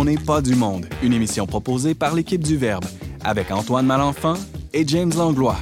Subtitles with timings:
[0.00, 2.86] On n'est pas du monde, une émission proposée par l'équipe du Verbe,
[3.22, 4.32] avec Antoine Malenfant
[4.72, 5.58] et James Langlois.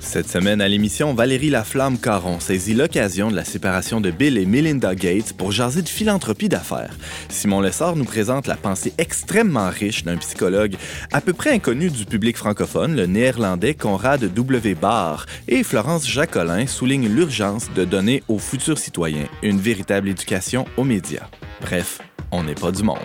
[0.00, 4.46] Cette semaine à l'émission, Valérie Laflamme Caron saisit l'occasion de la séparation de Bill et
[4.46, 6.96] Melinda Gates pour jaser de philanthropie d'affaires.
[7.28, 10.76] Simon Lessard nous présente la pensée extrêmement riche d'un psychologue
[11.12, 14.74] à peu près inconnu du public francophone, le néerlandais Conrad W.
[14.74, 20.84] Barr, et Florence Jacolin souligne l'urgence de donner aux futurs citoyens une véritable éducation aux
[20.84, 21.28] médias.
[21.60, 21.98] Bref,
[22.34, 22.98] on n'est pas du monde.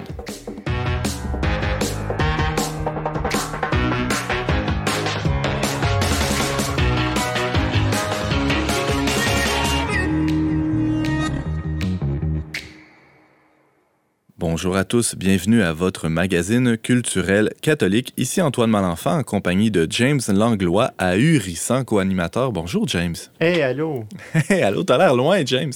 [14.37, 18.13] Bonjour à tous, bienvenue à votre magazine culturel catholique.
[18.17, 22.51] Ici Antoine Malenfant en compagnie de James Langlois, ahurissant co-animateur.
[22.51, 23.15] Bonjour James.
[23.39, 24.05] Hey, allô.
[24.49, 25.73] Hey, allô, t'as l'air loin James.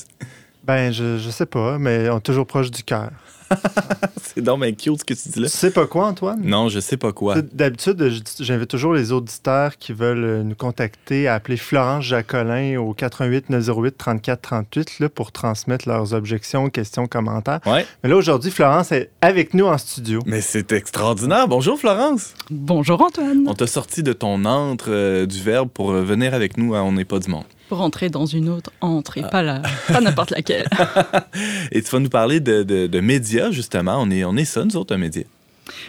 [0.64, 3.12] Ben, je, je sais pas, mais on est toujours proche du cœur.
[4.36, 5.48] C'est donc bien cute ce que tu dis là.
[5.48, 6.42] Tu sais pas quoi, Antoine?
[6.44, 7.36] Non, je sais pas quoi.
[7.42, 12.94] D'habitude, j'invite toujours les auditeurs qui veulent euh, nous contacter à appeler Florence Jacolin au
[12.94, 17.60] 88 908 34 38 là, pour transmettre leurs objections, questions, commentaires.
[17.66, 20.20] Ouais, Mais là, aujourd'hui, Florence est avec nous en studio.
[20.26, 21.48] mais c'est extraordinaire.
[21.48, 22.34] Bonjour Florence.
[22.50, 23.44] Bonjour Antoine.
[23.48, 26.82] On t'a sorti de ton antre euh, du verbe pour euh, venir avec nous à
[26.84, 27.44] On n'est pas du monde.
[27.70, 30.68] Pour rentrer dans une autre entre et pas la, pas n'importe laquelle.
[31.72, 33.98] Et tu vas nous parler de, de- de médias, justement.
[34.00, 35.24] On est, on est ça, nous autres, un média.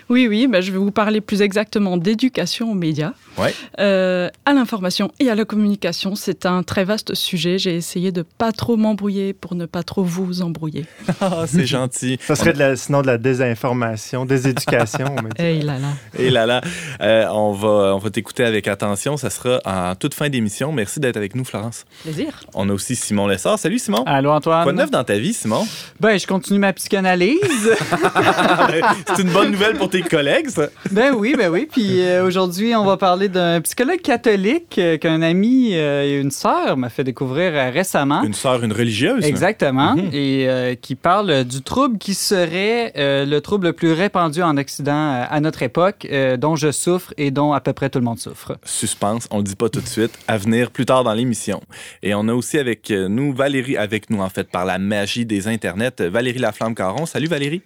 [0.08, 3.53] Oui, oui, ben, je vais vous parler plus exactement d'éducation aux médias, Ouais.
[3.80, 6.14] Euh, à l'information et à la communication.
[6.14, 7.58] C'est un très vaste sujet.
[7.58, 10.86] J'ai essayé de pas trop m'embrouiller pour ne pas trop vous embrouiller.
[11.20, 12.19] Ah, c'est gentil.
[12.20, 15.06] Ça serait de la- sinon de la désinformation, déséducation.
[15.39, 15.42] dit.
[15.42, 15.89] Hey là là.
[16.19, 16.61] Et là là,
[17.00, 19.17] euh, on va, on va t'écouter avec attention.
[19.17, 20.70] Ça sera en toute fin d'émission.
[20.70, 21.84] Merci d'être avec nous, Florence.
[22.02, 22.45] Plaisir.
[22.55, 23.58] On a aussi Simon Lessard.
[23.58, 24.02] Salut, Simon.
[24.06, 24.62] Allô Antoine.
[24.64, 25.67] Quoi de neuf dans ta vie, Simon?
[25.98, 27.39] Ben, je continue ma psychanalyse.
[29.17, 30.69] c'est une bonne nouvelle pour tes collègues, ça.
[30.91, 31.67] ben oui, ben oui.
[31.70, 36.30] Puis euh, aujourd'hui, on va parler d'un psychologue catholique euh, qu'un ami euh, et une
[36.30, 38.23] sœur m'a fait découvrir récemment.
[38.23, 39.24] Une sœur, une religieuse.
[39.24, 39.97] Exactement.
[39.97, 40.11] Mhm.
[40.13, 45.41] Et qui parle du trouble qui serait le trouble le plus répandu en Occident à
[45.41, 46.07] notre époque,
[46.39, 48.57] dont je souffre et dont à peu près tout le monde souffre.
[48.64, 51.63] Suspense, on le dit pas tout de suite, à venir plus tard dans l'émission.
[52.03, 55.48] Et on a aussi avec nous Valérie, avec nous en fait par la magie des
[55.48, 57.07] internets, Valérie Laflamme-Caron.
[57.07, 57.63] Salut Valérie.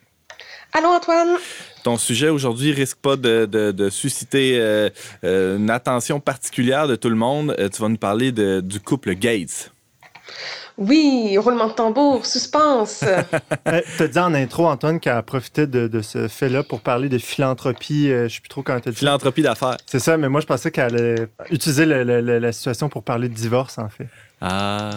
[0.72, 1.36] Allô, Antoine?
[1.82, 4.90] Ton sujet aujourd'hui risque pas de, de- de susciter euh,
[5.24, 7.54] euh, une attention particulière de tout le monde.
[7.58, 9.72] Euh, tu vas nous parler de- du couple Gates.
[10.76, 13.02] Oui, roulement de tambour, suspense.
[13.66, 17.08] Euh, T'as dit en intro, Antoine, qu'elle a profité de, de ce fait-là pour parler
[17.08, 18.10] de philanthropie.
[18.10, 18.70] euh, je sais plus trop dit.
[18.84, 18.92] ça.
[18.92, 19.76] Philanthropie d'affaires.
[19.86, 23.02] C'est ça, mais moi, je pensais qu'elle allait utiliser le- le- le- la situation pour
[23.02, 24.06] parler de divorce, en fait.
[24.40, 24.90] Ah,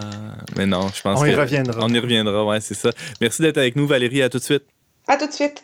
[0.55, 1.79] mais non, je pense On y que- reviendra.
[1.83, 2.91] On y reviendra, ouais, c'est ça.
[3.19, 4.21] Merci d'être avec nous, Valérie.
[4.21, 4.63] À tout de suite.
[5.07, 5.63] À tout de suite.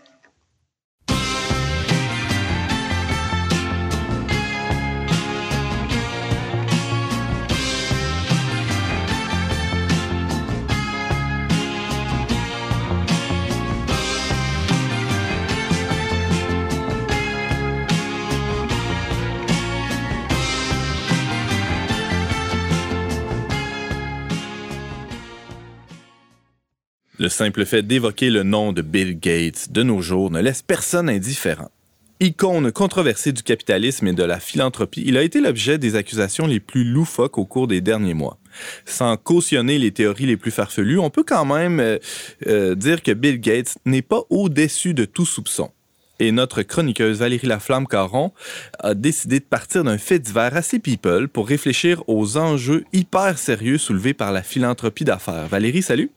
[27.19, 31.09] Le simple fait d'évoquer le nom de Bill Gates de nos jours ne laisse personne
[31.09, 31.71] indifférent.
[32.19, 36.59] Icône controversée du capitalisme et de la philanthropie, il a été l'objet des accusations les
[36.59, 38.37] plus loufoques au cours des derniers mois.
[38.85, 41.97] Sans cautionner les théories les plus farfelues, on peut quand même euh,
[42.45, 45.71] euh, dire que Bill Gates n'est pas au-dessus de tout soupçon.
[46.19, 48.31] Et notre chroniqueuse Valérie Laflamme-Caron
[48.79, 53.79] a décidé de partir d'un fait divers assez people pour réfléchir aux enjeux hyper sérieux
[53.79, 55.47] soulevés par la philanthropie d'affaires.
[55.47, 56.11] Valérie, salut!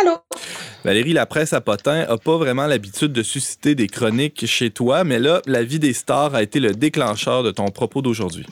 [0.00, 0.18] Allô?
[0.84, 5.04] Valérie, la presse à potin a pas vraiment l'habitude de susciter des chroniques chez toi,
[5.04, 8.46] mais là, la vie des stars a été le déclencheur de ton propos d'aujourd'hui.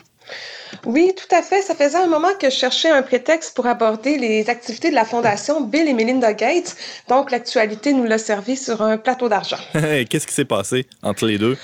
[0.85, 1.62] Oui, tout à fait.
[1.62, 5.05] Ça faisait un moment que je cherchais un prétexte pour aborder les activités de la
[5.05, 6.76] Fondation Bill et Melinda Gates.
[7.09, 9.59] Donc, l'actualité nous l'a servi sur un plateau d'argent.
[9.73, 11.56] Qu'est-ce qui s'est passé entre les deux?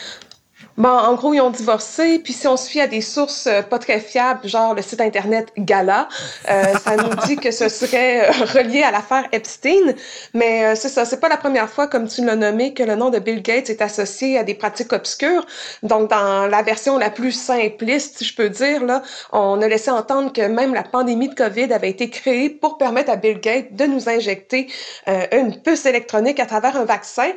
[0.76, 3.62] Bon, en gros, ils ont divorcé, puis si on se fie à des sources euh,
[3.62, 6.09] pas très fiables, genre le site internet Gala,
[6.50, 9.94] euh, ça nous dit que ce serait euh, relié à l'affaire Epstein.
[10.32, 12.97] Mais euh, c'est ça, c'est pas la première fois, comme tu l'as nommé, que le
[12.97, 15.47] nom de Bill Gates est associé à des pratiques obscures.
[15.85, 19.93] Donc, dans la version la plus simpliste, si je peux dire, là, on a laissé
[19.93, 23.76] entendre que même la pandémie de COVID avait été créée pour permettre à Bill Gates
[23.76, 24.67] de nous injecter
[25.06, 27.31] euh, une puce électronique à travers un vaccin.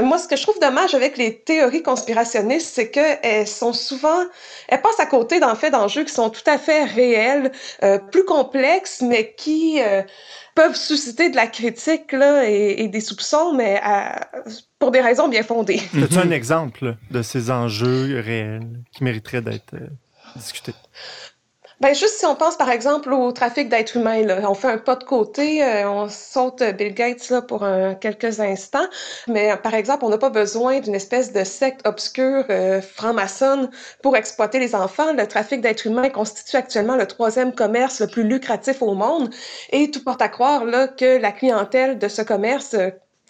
[0.00, 4.24] Moi, ce que je trouve dommage avec les théories conspirationnistes, c'est c'est qu'elles sont souvent,
[4.68, 7.52] elles passent à côté d'en fait d'enjeux qui sont tout à fait réels,
[7.82, 10.02] euh, plus complexes, mais qui euh,
[10.54, 13.80] peuvent susciter de la critique là, et, des soupçons, mais
[14.78, 15.80] pour des raisons bien fondées.
[16.02, 19.74] As-tu un exemple de ces enjeux réels qui mériteraient d'être
[20.36, 20.74] discutés?
[21.80, 24.78] Ben, juste si on pense par exemple au trafic d'êtres humains, là, on fait un
[24.78, 27.66] pas de côté, euh, on saute Bill Gates là, pour
[28.00, 28.86] quelques instants,
[29.26, 33.70] mais euh, par exemple, on n'a pas besoin d'une espèce de secte obscure euh, franc-maçonne
[34.02, 35.12] pour exploiter les enfants.
[35.12, 39.30] Le trafic d'êtres humains constitue actuellement le troisième commerce le plus lucratif au monde
[39.70, 42.76] et tout porte à croire là, que la clientèle de ce commerce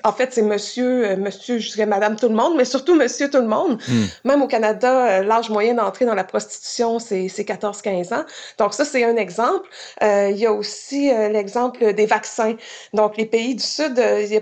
[0.05, 3.31] en fait, c'est monsieur, euh, monsieur, je dirais madame tout le monde, mais surtout monsieur
[3.31, 3.81] tout le monde.
[3.89, 4.05] Hmm.
[4.25, 8.25] Même au Canada, euh, l'âge moyen d'entrer dans la prostitution, c'est 14-15 ans.
[8.59, 9.67] Donc ça, c'est un exemple.
[10.03, 12.55] Euh, il y a aussi l'exemple des vaccins.
[12.93, 13.97] Donc les pays du Sud,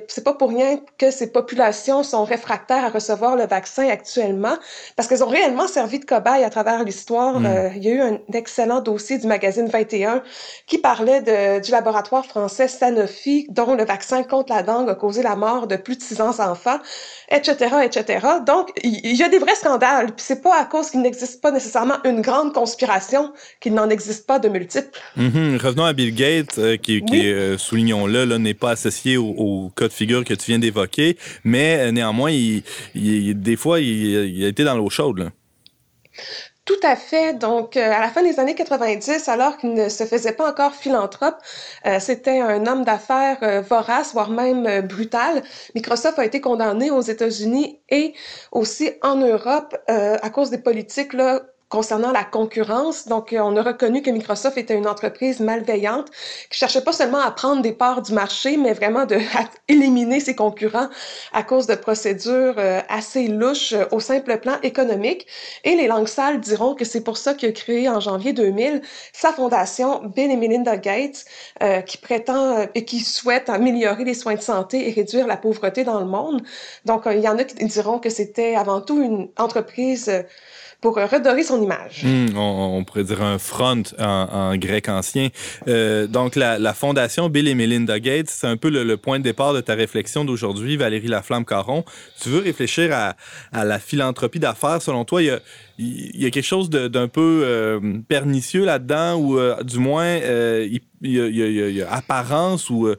[0.08, 4.56] c'est pas pour rien que ces populations sont réfractaires à recevoir le vaccin actuellement,
[4.96, 7.38] parce qu'elles ont réellement servi de cobaye à travers l'histoire.
[7.38, 7.70] Hmm.
[7.76, 10.22] il y a eu un excellent dossier du magazine 21
[10.66, 15.22] qui parlait de, du laboratoire français Sanofi, dont le vaccin contre la dengue a causé
[15.22, 16.78] la mort de plus de 600 enfants,
[17.30, 18.26] etc., etc.
[18.46, 20.06] Donc, il y, a des vrais scandales.
[20.06, 24.26] Puis c'est pas à cause qu'il n'existe pas nécessairement une grande conspiration qu'il n'en existe
[24.26, 24.98] pas de multiples.
[25.18, 25.58] Mm-hmm.
[25.58, 29.88] Revenons à Bill Gates, euh, qui, qui euh, soulignons-le, là, n'est pas associé au, cas
[29.88, 32.62] de figure que tu viens d'évoquer, mais euh, néanmoins, il,
[32.94, 35.18] des fois, il, a été dans l'eau chaude.
[35.18, 35.30] Là.
[36.64, 37.34] Tout à fait.
[37.34, 40.74] Donc, euh, à la fin des années 90, alors qu'il ne se faisait pas encore
[40.74, 41.36] philanthrope,
[41.86, 45.42] euh, c'était un homme d'affaires euh, vorace, voire même brutal.
[45.74, 48.14] Microsoft a été condamné aux États-Unis et
[48.52, 51.42] aussi en Europe à cause des politiques là,
[51.72, 53.08] concernant la concurrence.
[53.08, 56.10] Donc, euh, on a reconnu que Microsoft était une entreprise malveillante
[56.50, 59.16] qui cherchait pas seulement à prendre des parts du marché, mais vraiment de
[59.68, 60.88] éliminer ses concurrents
[61.32, 65.26] à cause de procédures euh, assez louches euh, au simple plan économique.
[65.64, 68.82] Et les langues sales diront que c'est pour ça qu'il a créé en janvier 2000
[69.14, 71.24] sa fondation Bill et Melinda Gates,
[71.86, 76.00] qui prétend et qui souhaite améliorer les soins de santé et réduire la pauvreté dans
[76.00, 76.42] le monde.
[76.84, 80.10] Donc, il y en a qui diront que c'était avant tout une entreprise
[80.82, 82.02] pour redorer son image.
[82.02, 85.28] Hmm, on, pourrait dire un front en, grec ancien.
[85.68, 89.54] Euh, donc, la, fondation Bill et Melinda Gates, c'est un peu le, point de départ
[89.54, 91.84] de ta réflexion d'aujourd'hui, Valérie Laflamme-Caron.
[92.20, 94.82] Tu veux réfléchir à, la philanthropie d'affaires.
[94.82, 95.38] Selon toi, il y a,
[95.78, 100.80] il y a quelque chose d'un peu euh, pernicieux là-dedans, ou euh, du moins, il,
[101.02, 102.92] y a, apparence ou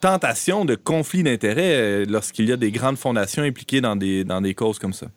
[0.00, 4.54] tentation de conflit d'intérêts lorsqu'il y a des grandes fondations impliquées dans des, dans des
[4.54, 5.08] causes comme ça?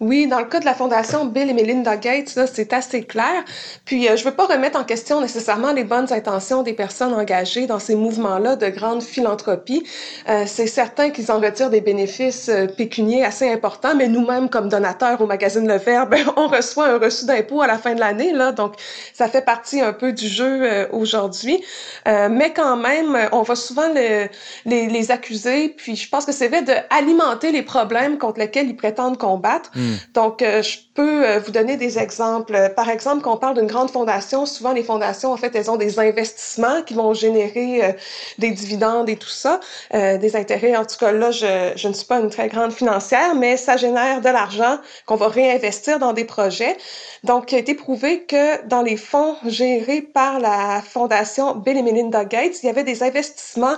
[0.00, 3.44] Oui, dans le cas de la fondation Bill et Melinda Gates, c'est assez clair.
[3.84, 7.66] Puis, euh, je veux pas remettre en question nécessairement les bonnes intentions des personnes engagées
[7.66, 9.86] dans ces mouvements-là de grande philanthropie.
[10.28, 14.68] Euh, c'est certain qu'ils en retirent des bénéfices euh, pécuniers assez importants, mais nous-mêmes, comme
[14.68, 18.32] donateurs au magazine Le Verbe, on reçoit un reçu d'impôt à la fin de l'année,
[18.32, 18.74] là, donc
[19.14, 21.62] ça fait partie un peu du jeu euh, aujourd'hui.
[22.06, 24.28] mais quand même, on va souvent le,
[24.64, 28.76] les, les accuser, puis je pense que c'est vrai d'alimenter les problèmes contre lesquels ils
[28.76, 29.59] prétendent combattre.
[29.74, 29.94] Hmm.
[30.14, 32.72] Donc, euh, je peux euh, vous donner des exemples.
[32.76, 35.76] Par exemple, quand on parle d'une grande fondation, souvent les fondations, en fait, elles ont
[35.76, 37.92] des investissements qui vont générer euh,
[38.38, 39.60] des dividendes et tout ça,
[39.92, 40.76] des intérêts.
[40.76, 43.76] En tout cas, là, je, je ne suis pas une très grande financière, mais ça
[43.76, 46.76] génère de l'argent qu'on va réinvestir dans des projets.
[47.24, 51.82] Donc, il a été prouvé que dans les fonds gérés par la fondation Bill et
[51.82, 53.76] Melinda Gates, il y avait des investissements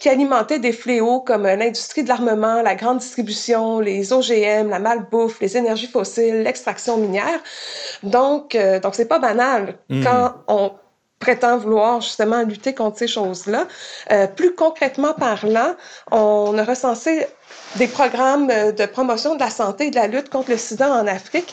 [0.00, 5.40] qui alimentaient des fléaux comme l'industrie de l'armement, la grande distribution, les OGM, la malbouffe,
[5.40, 7.40] les énergies fossiles, l'extraction minière.
[8.02, 10.04] Donc, euh, donc c'est pas banal hmm.
[10.04, 10.72] quand on
[11.18, 13.66] prétend vouloir justement lutter contre ces choses-là.
[14.12, 15.74] Euh, plus concrètement parlant,
[16.10, 17.26] on a recensé
[17.76, 20.90] des programmes euh, de promotion de la santé et de la lutte contre le sida
[20.90, 21.52] en Afrique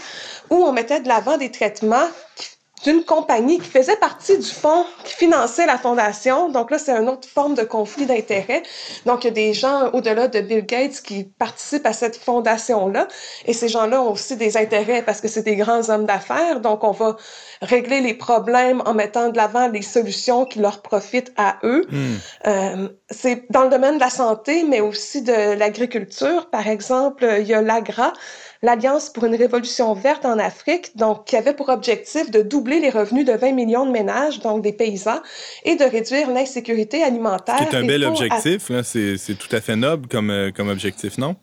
[0.50, 4.86] où on mettait de l'avant des traitements qui d'une compagnie qui faisait partie du fonds
[5.03, 6.50] qui finançait la fondation.
[6.50, 8.63] Donc là, c'est une autre forme de conflit d'intérêts.
[9.05, 13.08] Donc, il y a des gens au-delà de Bill Gates qui participent à cette fondation-là.
[13.46, 16.60] Et ces gens-là ont aussi des intérêts parce que c'est des grands hommes d'affaires.
[16.60, 17.15] Donc, on va
[17.62, 21.86] régler les problèmes en mettant de l'avant les solutions qui leur profitent à eux.
[21.89, 22.15] Hmm.
[22.48, 26.50] Euh, c'est dans le domaine de la santé, mais aussi de l'agriculture.
[26.50, 28.13] Par exemple, il y a l'AGRA,
[28.62, 32.89] l'Alliance pour une révolution verte en Afrique, donc qui avait pour objectif de doubler les
[32.89, 35.21] revenus de 20 millions de ménages, donc des paysans,
[35.63, 37.57] et de réduire l'insécurité alimentaire.
[37.59, 41.35] C'est un bel objectif, c'est tout à fait noble comme, euh, comme objectif, non?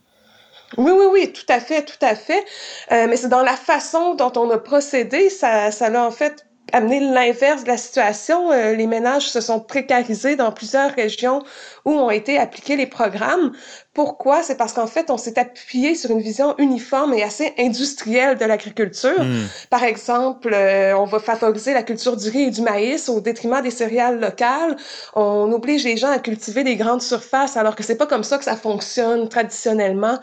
[0.78, 2.44] Oui, oui, oui, tout à fait, tout à fait.
[2.92, 6.46] Euh, mais c'est dans la façon dont on a procédé, ça, ça l'a en fait
[6.72, 8.50] amené l'inverse de la situation.
[8.50, 11.42] Euh, les ménages se sont précarisés dans plusieurs régions
[11.84, 13.52] où ont été appliqués les programmes
[13.94, 14.42] Pourquoi?
[14.42, 18.44] C'est parce qu'en fait, on s'est appuyé sur une vision uniforme et assez industrielle de
[18.46, 19.20] l'agriculture.
[19.22, 19.46] Hmm.
[19.68, 23.60] Par exemple, euh, on va favoriser la culture du riz et du maïs au détriment
[23.60, 24.76] des céréales locales.
[25.14, 28.38] On oblige les gens à cultiver des grandes surfaces alors que c'est pas comme ça
[28.38, 30.18] que ça fonctionne traditionnellement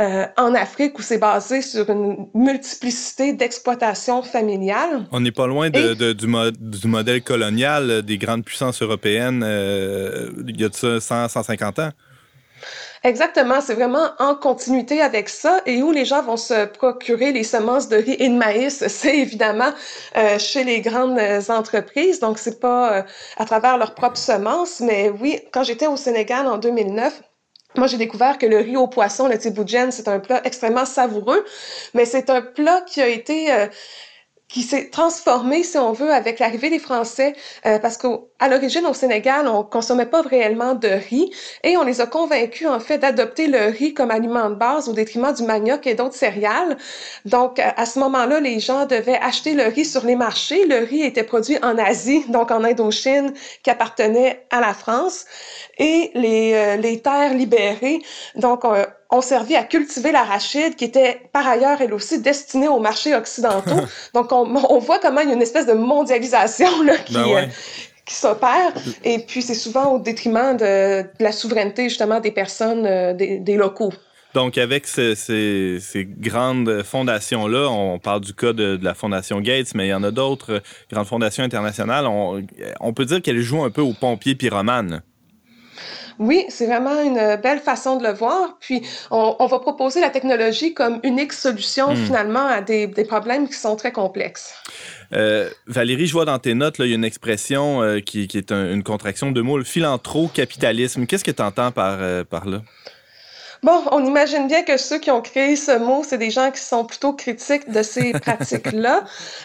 [0.00, 5.06] euh, en Afrique où c'est basé sur une multiplicité d'exploitations familiales.
[5.12, 8.82] On n'est pas loin de, Et- de- du, mo- du modèle colonial des grandes puissances
[8.82, 11.90] européennes euh, il y a de ça 100, 150 ans.
[13.04, 17.42] Exactement, c'est vraiment en continuité avec ça et où les gens vont se procurer les
[17.42, 19.72] semences de riz et de maïs, c'est évidemment
[20.16, 23.02] euh, chez les grandes euh, entreprises, donc c'est pas euh,
[23.38, 27.22] à travers leurs propres semences, mais oui, quand j'étais au Sénégal en 2009,
[27.76, 31.42] moi, j'ai découvert que le riz au poisson, le tiboujen, c'est un plat extrêmement savoureux,
[31.94, 33.66] mais c'est un plat qui a été euh,
[34.52, 38.92] qui s'est transformé, si on veut, avec l'arrivée des Français, euh, parce qu'à l'origine, au
[38.92, 41.30] Sénégal, on consommait pas réellement de riz,
[41.64, 44.92] et on les a convaincus, en fait, d'adopter le riz comme aliment de base au
[44.92, 46.76] détriment du manioc et d'autres céréales.
[47.24, 50.66] Donc, à à ce moment-là, les gens devaient acheter le riz sur les marchés.
[50.66, 53.32] Le riz était produit en Asie, donc en Indochine,
[53.64, 55.24] qui appartenait à la France,
[55.78, 58.02] et les, euh, les terres libérées,
[58.36, 62.80] donc, euh, ont servi à cultiver l'arachide, qui était par ailleurs, elle aussi, destinée aux
[62.80, 63.70] marchés occidentaux.
[64.14, 67.26] Donc, on, on voit comment il y a une espèce de mondialisation là, qui, Ben
[67.26, 67.42] ouais.
[67.44, 67.46] euh,
[68.06, 68.72] qui s'opère.
[69.04, 73.38] Et puis, c'est souvent au détriment de, de la souveraineté, justement, des personnes, euh, des,
[73.38, 73.92] des locaux.
[74.34, 79.40] Donc, avec ce- ces, ces grandes fondations-là, on parle du cas de, de la Fondation
[79.42, 82.06] Gates, mais il y en a d'autres euh, grandes fondations internationales.
[82.06, 82.42] On,
[82.80, 85.02] on peut dire qu'elles jouent un peu aux pompiers pyromanes.
[86.18, 88.56] Oui, c'est vraiment une belle façon de le voir.
[88.60, 91.96] Puis, on, on va proposer la technologie comme unique solution, Hmm.
[91.96, 94.54] finalement, à des, des problèmes qui sont très complexes.
[95.12, 98.38] Euh, Valérie, je vois dans tes notes, il y a une expression euh, qui, qui
[98.38, 101.06] est un- une contraction de mots, le philantro-capitalisme.
[101.06, 102.62] Qu'est-ce que tu entends par, euh, par là?
[103.62, 106.60] Bon, on imagine bien que ceux qui ont créé ce mot, c'est des gens qui
[106.60, 109.04] sont plutôt critiques de ces pratiques-là.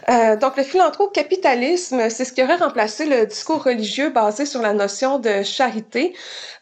[0.10, 4.74] Euh, donc, le philanthrope-capitalisme, c'est ce qui aurait remplacé le discours religieux basé sur la
[4.74, 6.16] notion de charité.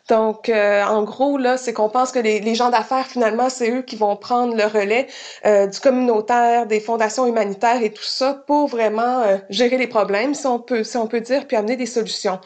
[0.08, 3.72] Donc, euh, en gros, là, c'est qu'on pense que les, les gens d'affaires, finalement, c'est
[3.72, 5.08] eux qui vont prendre le relais
[5.48, 10.36] euh, du communautaire, des fondations humanitaires et tout ça pour vraiment euh, gérer les problèmes,
[10.36, 12.40] si on peut, si on peut dire, puis amener des solutions.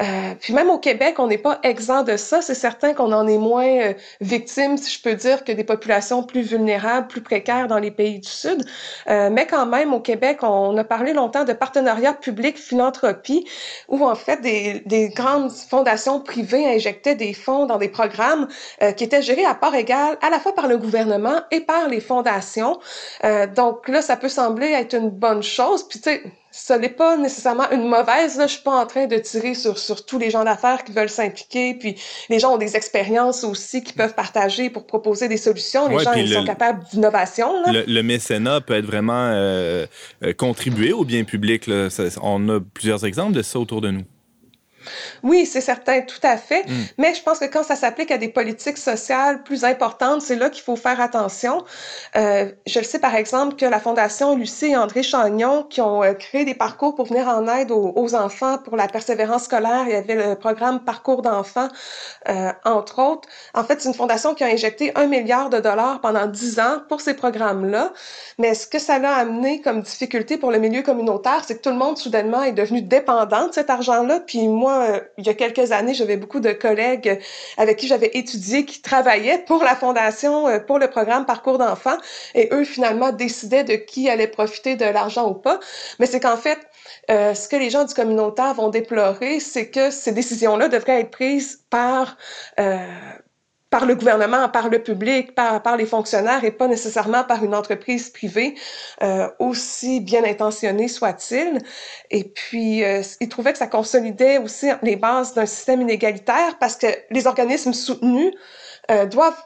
[0.00, 2.40] Euh, puis même au Québec, on n'est pas exempt de ça.
[2.40, 6.22] C'est certain qu'on en est moins euh, victime, si je peux dire, que des populations
[6.22, 8.64] plus vulnérables, plus précaires dans les pays du Sud.
[9.08, 13.46] Mais quand même, au Québec, on a parlé longtemps de partenariat public-philanthropie,
[13.88, 18.48] où en fait des, des grandes fondations privées injectaient des fonds dans des programmes
[18.82, 21.88] euh, qui étaient gérés à part égale, à la fois par le gouvernement et par
[21.88, 22.78] les fondations.
[23.24, 25.86] Euh, donc là, ça peut sembler être une bonne chose.
[25.88, 28.36] Puis tu sais, ce n'est pas nécessairement une mauvaise.
[28.36, 30.92] Là, je suis pas en train de tirer sur, sur tous les gens d'affaires qui
[30.92, 31.74] veulent s'impliquer.
[31.74, 31.96] Puis
[32.28, 35.88] les gens ont des expériences aussi qui peuvent partager pour proposer des solutions.
[35.88, 37.50] Les Ouais, gens, ils le- sont capables d'innovation.
[37.72, 39.86] Le, le mécénat peut être vraiment euh,
[40.24, 41.66] euh, contribuer au bien public.
[41.66, 41.88] là.
[41.88, 44.02] Ça- on a plusieurs exemples de ça autour de nous.
[45.22, 46.64] Oui, c'est certain, tout à fait.
[46.68, 46.72] Mm.
[46.98, 50.50] Mais je pense que quand ça s'applique à des politiques sociales plus importantes, c'est là
[50.50, 51.64] qu'il faut faire attention.
[52.16, 56.02] Euh, je le sais par exemple que la Fondation Lucie et André Chagnon, qui ont
[56.02, 59.84] euh, créé des parcours pour venir en aide aux, aux enfants pour la persévérance scolaire,
[59.86, 61.68] il y avait le programme Parcours d'enfants,
[62.28, 63.28] euh, entre autres.
[63.54, 66.78] En fait, c'est une fondation qui a injecté un milliard de dollars pendant dix ans
[66.88, 67.92] pour ces programmes-là.
[68.38, 71.70] Mais ce que ça l'a amené comme difficulté pour le milieu communautaire, c'est que tout
[71.70, 74.20] le monde soudainement est devenu dépendant de cet argent-là.
[74.20, 77.16] Puis moi, euh, il y a quelques années, j'avais beaucoup de collègues euh,
[77.56, 81.98] avec qui j'avais étudié qui travaillaient pour la fondation, euh, pour le programme Parcours d'enfants.
[82.34, 85.60] Et eux, finalement, décidaient de qui allait profiter de l'argent ou pas.
[85.98, 86.58] Mais c'est qu'en fait,
[87.10, 91.10] euh, ce que les gens du communautaire vont déplorer, c'est que ces décisions-là devraient être
[91.10, 92.16] prises par
[92.60, 92.86] euh,
[93.72, 97.54] par le gouvernement, par le public, par, par les fonctionnaires et pas nécessairement par une
[97.54, 98.54] entreprise privée,
[99.02, 101.58] euh, aussi bien intentionnée soit-il.
[102.10, 106.76] Et puis, euh, ils trouvaient que ça consolidait aussi les bases d'un système inégalitaire parce
[106.76, 108.34] que les organismes soutenus
[108.90, 109.42] euh, doivent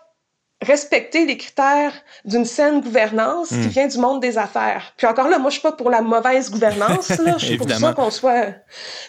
[0.67, 1.93] respecter les critères
[2.25, 4.93] d'une saine gouvernance qui vient du monde des affaires.
[4.97, 7.09] Puis encore là, moi, je suis pas pour la mauvaise gouvernance.
[7.09, 7.37] Là.
[7.39, 8.49] Je suis pour ça qu'on soit...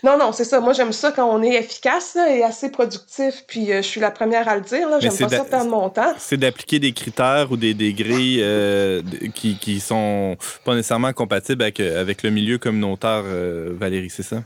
[0.04, 0.60] Non, non, c'est ça.
[0.60, 3.44] Moi, j'aime ça quand on est efficace là, et assez productif.
[3.48, 4.88] Puis euh, je suis la première à le dire.
[5.00, 6.14] J'aime pas ça perdre mon temps.
[6.18, 9.02] C'est d'appliquer des critères ou des, des grilles euh,
[9.34, 14.24] qui, qui sont pas nécessairement compatibles avec, euh, avec le milieu communautaire, euh, Valérie, c'est
[14.24, 14.44] ça?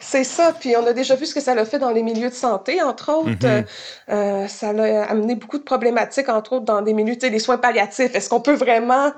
[0.00, 0.52] C'est ça.
[0.58, 2.82] Puis on a déjà vu ce que ça l'a fait dans les milieux de santé,
[2.82, 3.30] entre autres.
[3.30, 3.64] Mm-hmm.
[4.10, 7.38] euh, ça l'a amené beaucoup de problématiques, entre autres dans des milieux, tu sais, des
[7.38, 8.14] soins palliatifs.
[8.14, 9.12] Est-ce qu'on peut vraiment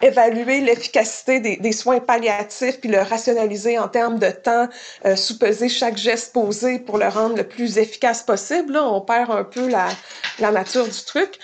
[0.00, 4.68] évaluer l'efficacité des, des, soins palliatifs puis le rationaliser en termes de temps,
[5.04, 8.74] euh, sous-peser chaque geste posé pour le rendre le plus efficace possible?
[8.74, 9.88] Là, on perd un peu la,
[10.38, 11.38] la nature du truc.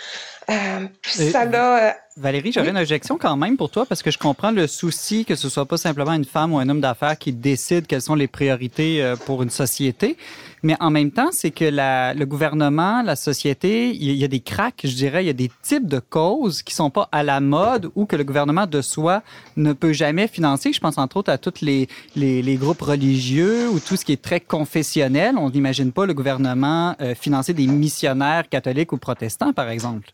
[0.50, 4.18] Euh, ça l'a euh, Valérie, j'aurais une objection quand même pour toi parce que je
[4.18, 7.32] comprends le souci que ce soit pas simplement une femme ou un homme d'affaires qui
[7.32, 10.18] décide quelles sont les priorités euh, pour une société,
[10.62, 14.40] mais en même temps, c'est que la, le gouvernement, la société, il y a des
[14.40, 17.40] cracks, je dirais, il y a des types de causes qui sont pas à la
[17.40, 19.22] mode ou que le gouvernement de soi
[19.56, 20.72] ne peut jamais financer.
[20.72, 24.12] Je pense entre autres à tous les, les, les groupes religieux ou tout ce qui
[24.12, 25.37] est très confessionnel.
[25.38, 30.12] On n'imagine pas le gouvernement euh, financer des missionnaires catholiques ou protestants, par exemple.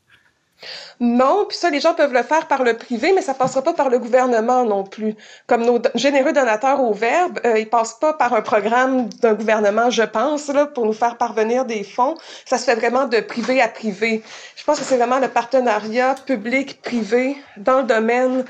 [1.01, 3.73] Non, puis ça, les gens peuvent le faire par le privé, mais ça passera pas
[3.73, 5.15] par le gouvernement non plus.
[5.47, 9.91] Comme nos généreux donateurs au Verbe, euh, ils passent pas par un programme d'un gouvernement,
[9.91, 12.17] je pense, là, pour nous faire parvenir des fonds.
[12.45, 14.23] Ça se fait vraiment de privé à privé.
[14.57, 18.45] Je pense que c'est vraiment le partenariat public-privé dans le domaine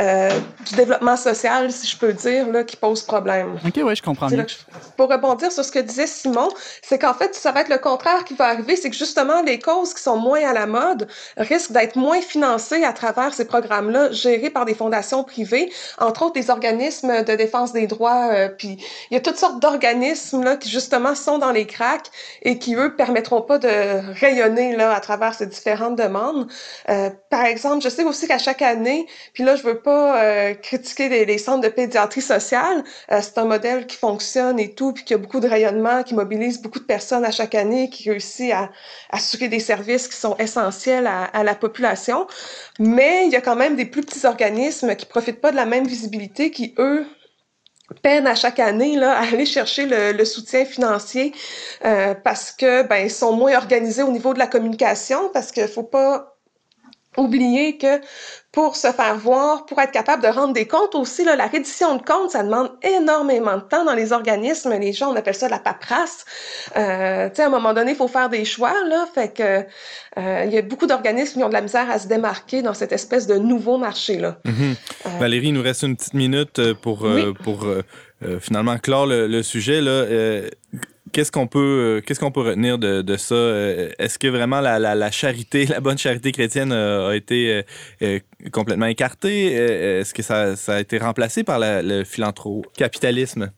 [0.00, 0.30] euh,
[0.68, 3.58] du développement social, si je peux dire, là, qui pose problème.
[3.64, 4.46] OK, oui, je comprends bien.
[4.96, 6.48] pour rebondir sur ce que disait Simon,
[6.82, 9.58] c'est qu'en fait, ça va être le contraire qui va arriver, c'est que justement, les
[9.58, 14.10] causes qui sont moins à la mode risquent d'être moins financées à travers ces programmes-là,
[14.12, 18.78] gérés par des fondations privées, entre autres des organismes de défense des droits, euh, puis
[19.10, 22.10] il y a toutes sortes d'organismes là qui justement sont dans les cracks
[22.42, 26.50] et qui, eux, permettront pas de rayonner là à travers ces différentes demandes.
[26.88, 30.54] Euh, par exemple, je sais aussi qu'à chaque année, puis là, je veux pas euh,
[30.54, 32.82] critiquer les, les, centres de pédiatrie sociale.
[33.12, 36.14] Euh, c'est un modèle qui fonctionne et tout, puis qui a beaucoup de rayonnement, qui
[36.14, 38.70] mobilise beaucoup de personnes à chaque année, qui réussit à,
[39.10, 42.26] assurer des services qui sont essentiels à, à, la population.
[42.80, 45.66] Mais il y a quand même des plus petits organismes qui profitent pas de la
[45.66, 47.06] même visibilité, qui eux
[48.02, 51.32] peinent à chaque année là, à aller chercher le, le soutien financier
[51.84, 55.68] euh, parce que ben ils sont moins organisés au niveau de la communication parce qu'il
[55.68, 56.33] faut pas
[57.16, 58.00] oublier que
[58.54, 61.96] pour se faire voir, pour être capable de rendre des comptes aussi, là, la reddition
[61.96, 64.78] de comptes, ça demande énormément de temps dans les organismes.
[64.78, 66.24] Les gens, on appelle ça de la paperasse.
[66.76, 69.06] Euh, tu sais, à un moment donné, il faut faire des choix, là.
[69.12, 69.64] Fait que
[70.18, 72.74] euh, il y a beaucoup d'organismes qui ont de la misère à se démarquer dans
[72.74, 74.38] cette espèce de nouveau marché, là.
[74.44, 74.74] Mm -hmm.
[75.06, 77.34] euh, Valérie, il nous reste une petite minute pour, oui.
[77.42, 77.66] pour
[78.40, 80.06] finalement clore le, le sujet, là
[81.14, 83.36] qu'est-ce qu'on peut, qu'est-ce qu'on peut retenir de, ça?
[83.98, 87.62] Est-ce que vraiment la, charité, la bonne charité chrétienne a, a été
[88.02, 88.18] euh,
[88.52, 89.52] complètement écartée?
[89.52, 93.50] Est-ce que ça, ça, a été remplacé par la, le philanthrocapitalisme?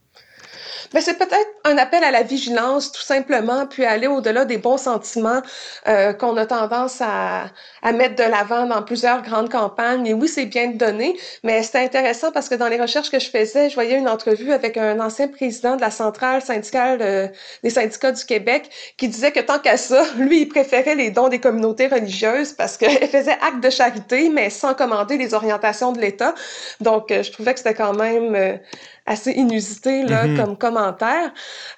[0.95, 4.79] Mais c'est peut-être un appel à la vigilance, tout simplement, puis aller au-delà des bons
[4.79, 5.43] sentiments
[5.89, 7.47] euh, qu'on a tendance à,
[7.83, 10.07] à mettre de l'avant dans plusieurs grandes campagnes.
[10.07, 13.19] Et oui, c'est bien de donner, mais c'est intéressant parce que dans les recherches que
[13.19, 17.29] je faisais, je voyais une entrevue avec un ancien président de la centrale syndicale euh,
[17.63, 21.29] des syndicats du Québec qui disait que tant qu'à ça, lui, il préférait les dons
[21.29, 26.01] des communautés religieuses parce qu'elle faisait acte de charité, mais sans commander les orientations de
[26.01, 26.35] l'État.
[26.81, 28.57] Donc, euh, je trouvais que c'était quand même euh,
[29.07, 30.37] assez inusité là, mm -hmm.
[30.39, 31.33] comme commentaire.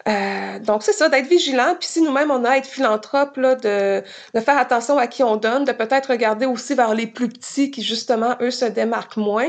[0.08, 1.74] Euh, donc, c'est ça, d'être vigilant.
[1.78, 4.02] Puis si nous-mêmes, on a à être philanthrope, là, de,
[4.34, 7.70] de faire attention à qui on donne, de peut-être regarder aussi vers les plus petits
[7.70, 9.48] qui, justement, eux, se démarquent moins.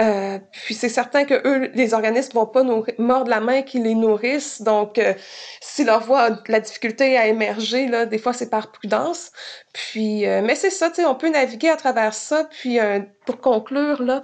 [0.00, 3.78] Euh, puis c'est certain que eux, les organismes vont pas nourrir, mordre la main qui
[3.80, 4.60] les nourrissent.
[4.62, 5.14] Donc, euh,
[5.60, 9.30] si leur voix a de la difficulté à émerger, là, des fois, c'est par prudence.
[9.74, 12.44] Puis, euh, mais c'est ça, tu sais, on peut naviguer à travers ça.
[12.44, 14.22] Puis, euh, pour conclure, là,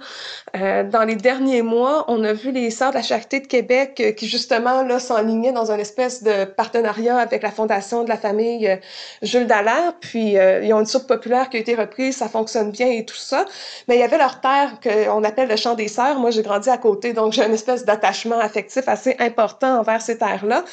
[0.55, 3.99] euh, dans les derniers mois, on a vu les Sœurs de la Charité de Québec
[3.99, 8.17] euh, qui, justement, là, s'enlignaient dans une espèce de partenariat avec la Fondation de la
[8.17, 8.77] famille euh,
[9.23, 9.93] Jules Dallaire.
[9.99, 13.15] Puis, ils ont une soupe populaire qui a été reprise, ça fonctionne bien et tout
[13.15, 13.45] ça.
[13.87, 16.17] Mais il y avait leur terre qu'on appelle le Champ des Sœurs.
[16.17, 20.17] Moi, j'ai grandi à côté, donc j'ai une espèce d'attachement affectif assez important envers ces
[20.17, 20.63] terres-là.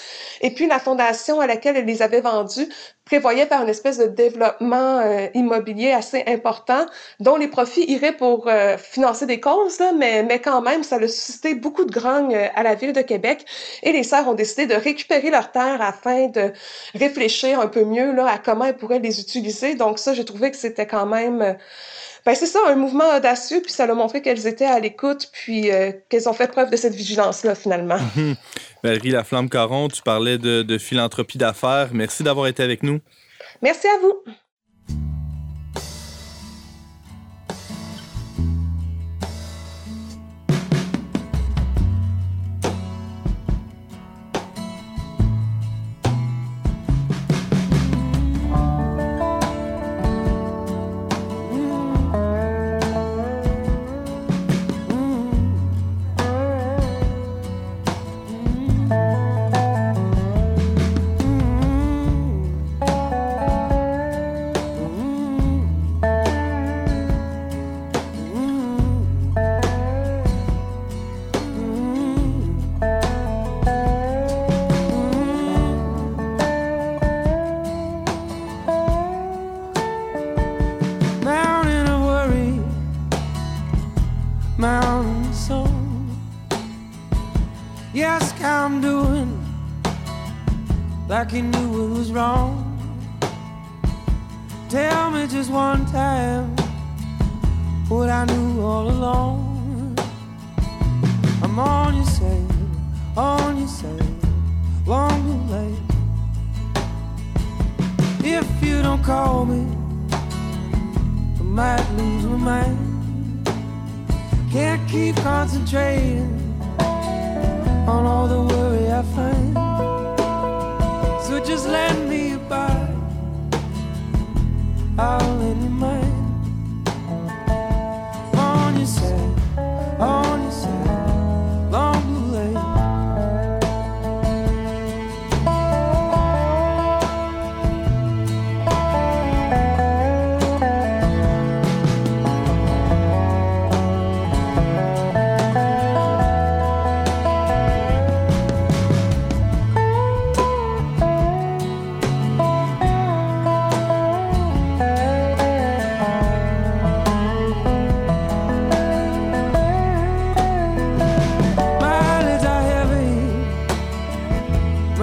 [0.40, 2.68] Et puis, la fondation à laquelle elle les avait vendues
[3.08, 6.84] prévoyait faire une espèce de développement euh, immobilier assez important,
[7.20, 10.96] dont les profits iraient pour euh, financer des causes, là, mais, mais quand même, ça
[10.96, 13.46] a suscité beaucoup de grogne euh, à la ville de Québec.
[13.82, 16.52] Et les sœurs ont décidé de récupérer leurs terres afin de
[16.94, 19.74] réfléchir un peu mieux là, à comment elles pourraient les utiliser.
[19.74, 21.56] Donc ça, j'ai trouvé que c'était quand même...
[22.28, 25.70] Ben c'est ça, un mouvement audacieux, puis ça a montré qu'elles étaient à l'écoute, puis
[25.70, 27.96] euh, qu'elles ont fait preuve de cette vigilance-là, finalement.
[28.84, 31.88] Valérie Laflamme-Caron, tu parlais de, de philanthropie d'affaires.
[31.94, 33.00] Merci d'avoir été avec nous.
[33.62, 34.30] Merci à vous.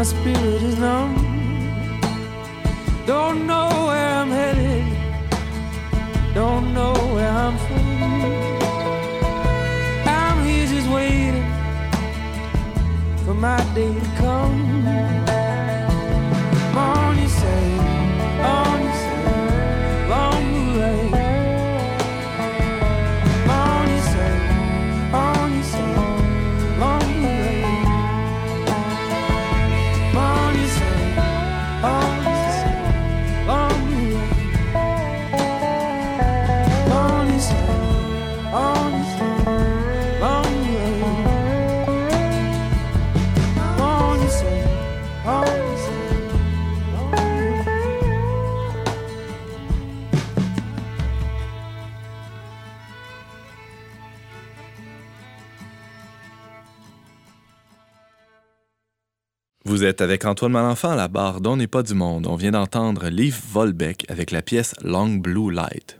[0.05, 1.15] Spirit is numb.
[3.07, 4.85] Don't know where I'm headed,
[6.35, 7.87] don't know where I'm from.
[10.07, 11.49] I'm here just waiting
[13.25, 15.14] for my day to come.
[59.75, 62.27] Vous êtes avec Antoine Malenfant à la barre d'On n'est pas du monde.
[62.27, 65.99] On vient d'entendre Leif Volbeck avec la pièce Long Blue Light.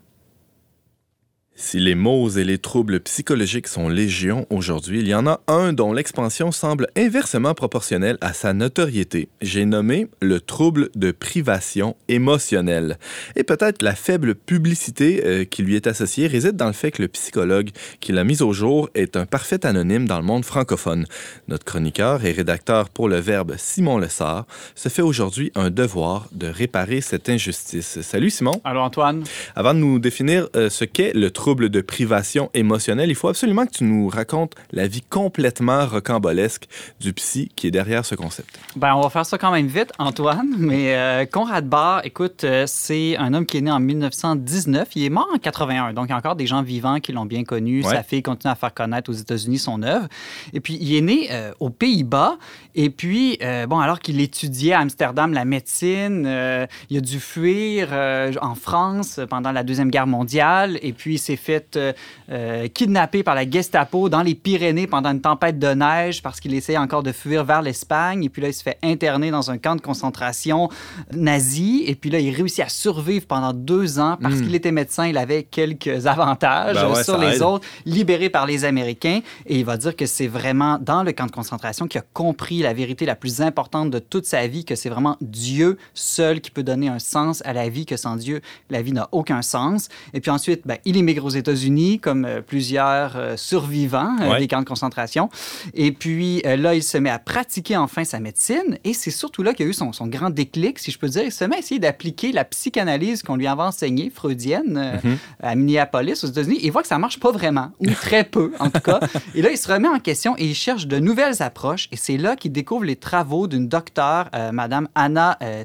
[1.58, 5.72] Si les maux et les troubles psychologiques sont légion aujourd'hui, il y en a un
[5.72, 9.30] dont l'expansion semble inversement proportionnelle à sa notoriété.
[9.40, 12.98] J'ai nommé le trouble de privation émotionnelle.
[13.38, 17.02] Et peut-être la faible publicité euh, qui lui est associée réside dans le fait que
[17.02, 17.70] le psychologue
[18.02, 21.06] qui l'a mis au jour est un parfait anonyme dans le monde francophone.
[21.48, 26.48] Notre chroniqueur et rédacteur pour le Verbe, Simon Lessard, se fait aujourd'hui un devoir de
[26.48, 28.02] réparer cette injustice.
[28.02, 28.60] Salut Simon.
[28.66, 29.24] Alors, Antoine?
[29.56, 33.68] Avant de nous définir euh, ce qu'est le trouble de privation émotionnelle, il faut absolument
[33.68, 36.66] que tu nous racontes la vie complètement rocambolesque
[37.00, 38.60] du psy qui est derrière ce concept.
[38.76, 40.56] Ben, on va faire ça quand même vite, Antoine.
[40.58, 44.88] Mais euh, Conrad Barr, écoute, euh, c'est un homme qui est né en 1919.
[44.96, 45.94] Il est mort en 81.
[45.94, 47.84] Donc, il y a encore des gens vivants qui l'ont bien connu.
[47.84, 47.92] Ouais.
[47.92, 50.08] Sa fille continue à faire connaître aux États-Unis son œuvre.
[50.54, 52.38] Et puis, il est né euh, aux Pays-Bas.
[52.78, 57.22] Et puis, euh, bon, alors qu'il étudiait à Amsterdam la médecine, euh, il a dû
[57.22, 60.78] fuir euh, en France pendant la Deuxième Guerre mondiale.
[60.82, 61.94] Et puis, il s'est fait euh,
[62.32, 66.54] euh, kidnapper par la Gestapo dans les Pyrénées pendant une tempête de neige parce qu'il
[66.54, 68.24] essayait encore de fuir vers l'Espagne.
[68.24, 70.70] Et puis là, il se fait interner dans un camp de concentration
[71.14, 71.84] nazi.
[71.88, 74.42] Et puis là, il réussit à survivre pendant deux ans parce Mm.
[74.44, 75.08] qu'il était médecin.
[75.08, 77.42] Il avait quelques avantages Ben ouais, sur les aide.
[77.42, 79.22] autres, libéré par les Américains.
[79.46, 82.60] Et il va dire que c'est vraiment dans le camp de concentration qu'il a compris
[82.62, 86.52] la vérité la plus importante de toute sa vie, que c'est vraiment Dieu seul qui
[86.52, 89.90] peut donner un sens à la vie, que sans Dieu, la vie n'a aucun sens.
[90.14, 94.40] Et puis ensuite, ben, il émigre aux États-Unis, comme euh, plusieurs euh, survivants euh, Ouais.
[94.40, 95.30] des camps de concentration.
[95.74, 98.78] Et puis là, il se met à pratiquer enfin sa médecine.
[98.84, 101.08] Et c'est surtout là qu'il y a eu son, son grand déclic, si je peux
[101.10, 101.24] dire.
[101.24, 105.18] Il se met à essayer d'appliquer la psychanalyse qu'on lui avait enseignée, freudienne, Mhm.
[105.42, 106.60] à Minneapolis, aux États-Unis.
[106.64, 109.00] Il voit que ça marche pas vraiment, ou très peu, en tout cas.
[109.36, 111.88] Et là, il se remet en question et il cherche de nouvelles approches.
[111.92, 115.64] Et c'est là qu'il découvre les travaux d'une docteure, euh, Madame Anna euh,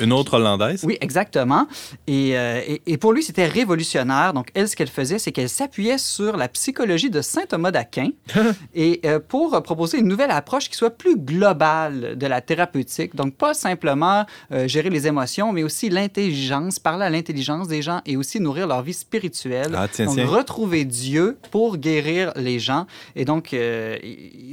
[0.00, 0.82] Une autre hollandaise?
[0.84, 1.66] oui, exactement.
[2.06, 4.32] Et, euh, et- et pour lui, c'était révolutionnaire.
[4.32, 8.10] Donc, elle, ce qu'elle faisait, c'est qu'elle s'appuyait sur la psychologie de saint Thomas d'Aquin
[8.74, 13.14] et euh, pour euh, proposer une nouvelle approche qui soit plus globale de la thérapeutique.
[13.14, 18.00] Donc, pas simplement euh, gérer les émotions, mais aussi l'intelligence, parler à l'intelligence des gens
[18.06, 19.74] et aussi nourrir leur vie spirituelle.
[19.74, 20.26] Ah, tiens, donc, tiens.
[20.26, 22.86] retrouver Dieu pour guérir les gens.
[23.14, 23.96] Et donc, euh,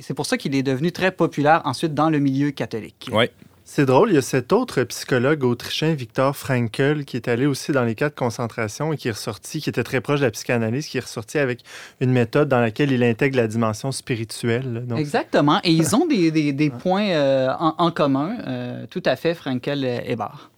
[0.01, 3.09] c'est pour ça qu'il est devenu très populaire ensuite dans le milieu catholique.
[3.11, 3.25] Oui.
[3.65, 7.71] C'est drôle, il y a cet autre psychologue autrichien, Viktor Frankl, qui est allé aussi
[7.71, 10.31] dans les cas de concentration et qui est ressorti, qui était très proche de la
[10.31, 11.61] psychanalyse, qui est ressorti avec
[12.01, 14.83] une méthode dans laquelle il intègre la dimension spirituelle.
[14.85, 15.61] Donc, Exactement.
[15.63, 19.33] Et ils ont des, des, des points euh, en, en, commun, euh, tout à fait,
[19.33, 20.51] Frankel et Barr.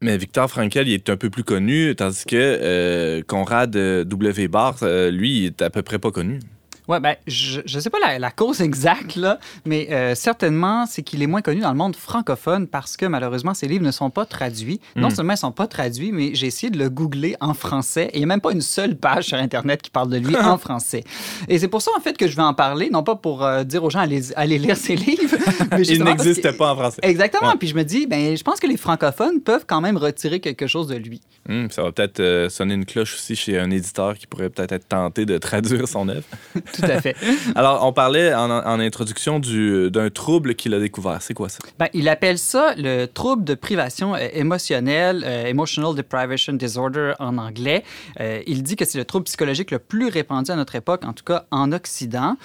[0.00, 4.48] Mais Victor Frankel, il est un peu plus connu, tandis que euh, Conrad W.
[4.48, 4.76] Barr,
[5.10, 6.40] lui, il est à peu près pas connu.
[6.88, 11.02] Oui, ben, je ne sais pas la, la, cause exacte, là, mais euh, certainement, c'est
[11.02, 14.10] qu'il est moins connu dans le monde francophone parce que malheureusement, ses livres ne sont
[14.10, 14.80] pas traduits.
[14.94, 15.00] Mm.
[15.00, 18.10] Non seulement ils ne sont pas traduits, mais j'ai essayé de le googler en français
[18.12, 20.36] et il n'y a même pas une seule page sur Internet qui parle de lui
[20.36, 21.02] en français.
[21.48, 23.64] Et c'est pour ça, en fait, que je vais en parler, non pas pour euh,
[23.64, 25.36] dire aux gens allez, allez lire ses livres.
[25.72, 27.00] mais il n'existait pas en français.
[27.02, 27.50] Exactement.
[27.50, 27.56] Ouais.
[27.58, 30.66] Puis je me dis, ben, je pense que les francophones peuvent quand même retirer quelque
[30.66, 31.20] chose de lui.
[31.48, 34.72] Mm, ça va peut-être euh, sonner une cloche aussi chez un éditeur qui pourrait peut-être
[34.72, 36.26] être tenté de traduire son œuvre.
[36.76, 37.16] Tout à fait.
[37.54, 41.22] Alors, on parlait en, en introduction d'un trouble qu'il a découvert.
[41.22, 41.58] C'est quoi ça?
[41.78, 47.38] Ben, il appelle ça le trouble de privation euh, émotionnelle, euh, Emotional Deprivation Disorder en
[47.38, 47.84] anglais.
[48.20, 51.12] Euh, il dit que c'est le trouble psychologique le plus répandu à notre époque, en
[51.12, 52.36] tout cas en Occident.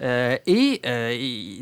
[0.00, 0.80] Et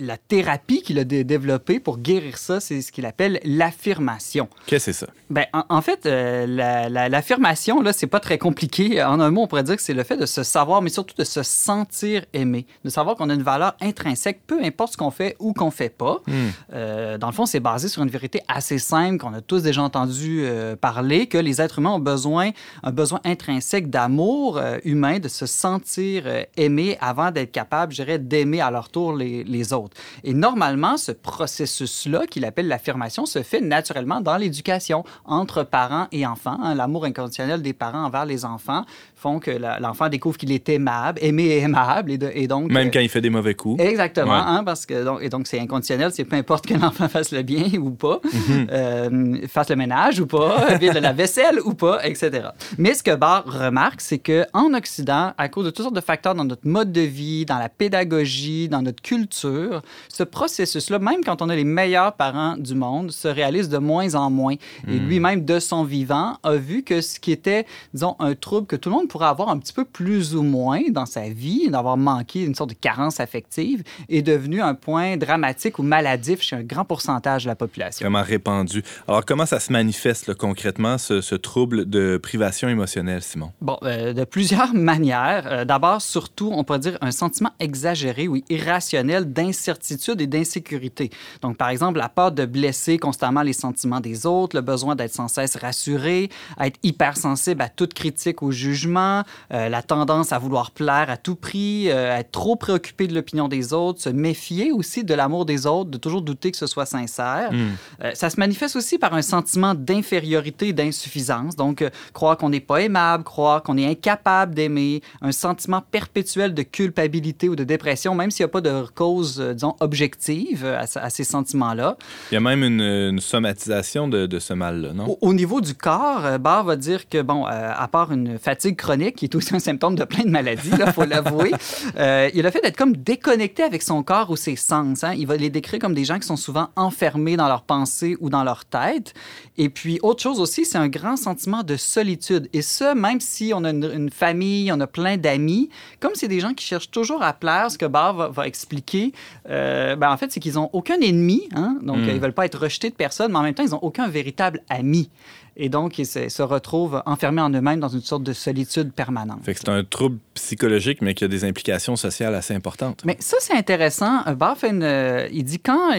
[0.00, 4.48] la thérapie qu'il a développée pour guérir ça, c'est ce qu'il appelle l'affirmation.
[4.66, 5.12] Qu'est-ce que c'est ça?
[5.30, 9.02] Ben, en, en fait, l'affirmation, la, la, là, c'est pas très compliqué.
[9.02, 11.14] En un mot, on pourrait dire que c'est le fait de se savoir, mais surtout
[11.16, 15.10] de se sentir aimé de savoir qu'on a une valeur intrinsèque, peu importe ce qu'on
[15.10, 16.20] fait ou qu'on fait pas.
[16.26, 16.32] Mm.
[16.72, 19.82] Euh, dans le fond, c'est basé sur une vérité assez simple qu'on a tous déjà
[19.82, 22.50] entendu euh, parler, que les êtres humains ont besoin,
[22.82, 26.24] un besoin intrinsèque d'amour euh, humain, de se sentir
[26.56, 29.96] aimé avant d'être capable, je dirais, d'aimer à leur tour les, les, autres.
[30.24, 36.26] Et normalement, ce processus-là, qu'il appelle l'affirmation, se fait naturellement dans l'éducation entre parents et
[36.26, 36.58] enfants.
[36.62, 38.84] Hein, L'amour inconditionnel des parents envers les enfants
[39.16, 39.50] font que
[39.80, 42.70] l'enfant découvre qu'il est aimable, aimé et aimable, et, de, et donc...
[42.70, 43.82] Même quand il fait des mauvais coups.
[43.82, 44.38] Exactement, ouais.
[44.44, 47.42] hein, parce que donc, et donc c'est inconditionnel, c'est peu importe que l'enfant fasse le
[47.42, 48.66] bien ou pas, mm -hmm.
[48.70, 52.48] euh, fasse le ménage ou pas, vide de la vaisselle ou pas, etc.
[52.78, 56.06] Mais ce que Barr remarque, c'est que en Occident, à cause de toutes sortes de
[56.12, 61.22] facteurs dans notre mode de vie, dans la pédagogie, dans notre culture, ce processus-là, même
[61.24, 64.56] quand on a les meilleurs parents du monde, se réalise de moins en moins.
[64.86, 64.92] Mm.
[64.92, 68.76] Et lui-même, de son vivant, a vu que ce qui était, disons, un trouble que
[68.76, 71.96] tout le monde pourrait avoir un petit peu plus ou moins dans sa vie, d'avoir
[71.98, 76.62] manqué une sorte de carence affective, est devenu un point dramatique ou maladif chez un
[76.62, 78.04] grand pourcentage de la population.
[78.04, 78.82] Vraiment répandu.
[79.06, 83.52] Alors, comment ça se manifeste là, concrètement, ce, ce, trouble de privation émotionnelle, Simon?
[83.60, 85.46] Bon, euh, de plusieurs manières.
[85.46, 91.10] Euh, D'abord, surtout, on pourrait dire un sentiment exagéré ou irrationnel d'incertitude et d'insécurité.
[91.42, 95.14] Donc, par exemple, la peur de blesser constamment les sentiments des autres, le besoin d'être
[95.14, 96.30] sans cesse rassuré,
[96.60, 101.36] être hypersensible à toute critique ou jugement, euh, la tendance à vouloir plaire à tout
[101.36, 105.66] prix, euh, être trop préoccupé de l'opinion des autres, se méfier aussi de l'amour des
[105.66, 107.52] autres, de toujours douter que ce soit sincère.
[107.52, 107.56] Mm.
[108.04, 111.56] Euh, ça se manifeste aussi par un sentiment d'infériorité, d'insuffisance.
[111.56, 116.54] Donc, euh, croire qu'on n'est pas aimable, croire qu'on est incapable d'aimer, un sentiment perpétuel
[116.54, 120.84] de culpabilité ou de dépression, même s'il n'y a pas de cause, disons, objective à,
[121.00, 121.96] à ces sentiments-là.
[122.30, 125.06] Il y a même une, une somatisation de, de ce mal-là, non?
[125.08, 129.16] Au, au, niveau du corps, Barr va dire que, bon, à part une fatigue chronique,
[129.16, 131.52] qui est aussi un symptôme de plein de maladies, il faut l'avouer,
[131.98, 135.04] euh, il a fait d'être comme déconnecté avec son corps ou ses sens.
[135.04, 135.14] Hein.
[135.16, 138.30] Il va les décrire comme des gens qui sont souvent enfermés dans leurs pensées ou
[138.30, 139.14] dans leur tête.
[139.56, 142.48] Et puis, autre chose aussi, c'est un grand sentiment de solitude.
[142.52, 146.28] Et ça, même si on a une, une famille, on a plein d'amis, comme c'est
[146.28, 149.12] des gens qui cherchent toujours à plaire, ce que Barr va, va expliquer,
[149.48, 151.48] euh, ben, en fait, c'est qu'ils n'ont aucun ennemi.
[151.54, 151.78] Hein?
[151.82, 152.08] Donc, mm.
[152.08, 154.08] ils ne veulent pas être rejetés de personne, mais en même temps, ils n'ont aucun
[154.08, 155.10] véritable ami
[155.58, 159.40] et donc ils se, retrouvent enfermés en eux-mêmes dans une sorte de solitude permanente.
[159.44, 163.02] C'est un trouble psychologique, mais qui a des implications sociales assez importantes.
[163.04, 164.22] Mais ça, c'est intéressant.
[164.36, 165.90] Barth, euh, il dit quand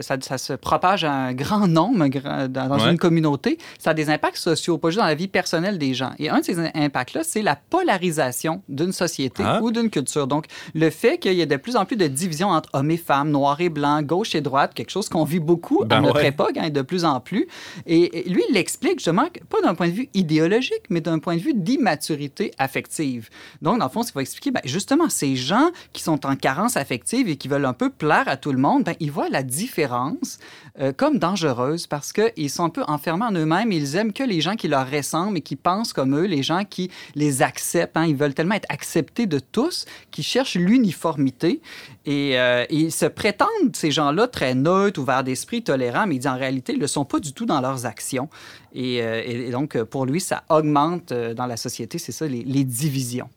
[0.00, 2.08] ça, ça, se propage à un grand nombre
[2.48, 2.90] dans ouais.
[2.90, 6.12] une communauté, ça a des impacts sociaux, pas juste dans la vie personnelle des gens.
[6.18, 9.60] Et un de ces impacts-là, c'est la polarisation d'une société ah.
[9.62, 10.26] ou d'une culture.
[10.26, 12.96] Donc, le fait qu'il y ait de plus en plus de divisions entre hommes et
[12.96, 16.16] femmes, noir et blanc, gauche et droite, quelque chose qu'on vit beaucoup ben à notre
[16.16, 16.28] ouais.
[16.28, 17.46] époque, hein, de plus en plus.
[17.86, 21.34] Et, et lui, il l'explique justement, pas d'un point de vue idéologique, mais d'un point
[21.34, 23.30] de vue d'immaturité affective.
[23.60, 26.36] Donc, dans le fond, ce qu'il va expliquer, ben, justement, ces gens qui sont en
[26.36, 29.28] carence affective et qui veulent un peu plaire à tout le monde, ben, ils voient
[29.28, 30.38] la différence
[30.80, 33.70] euh, comme dangereuse parce qu'ils sont un peu enfermés en eux-mêmes.
[33.72, 36.64] Ils aiment que les gens qui leur ressemblent et qui pensent comme eux, les gens
[36.64, 37.96] qui les acceptent.
[37.96, 38.06] Hein.
[38.06, 41.60] Ils veulent tellement être acceptés de tous qu'ils cherchent l'uniformité.
[42.06, 46.38] Et euh, ils se prétendent, ces gens-là, très neutres, ouverts d'esprit, tolérants, mais ils en
[46.38, 48.30] réalité, ils ne le sont pas du tout dans leurs actions.
[48.72, 53.28] Et, euh, et donc, pour lui, ça augmente dans la société, c'est ça, les divisions.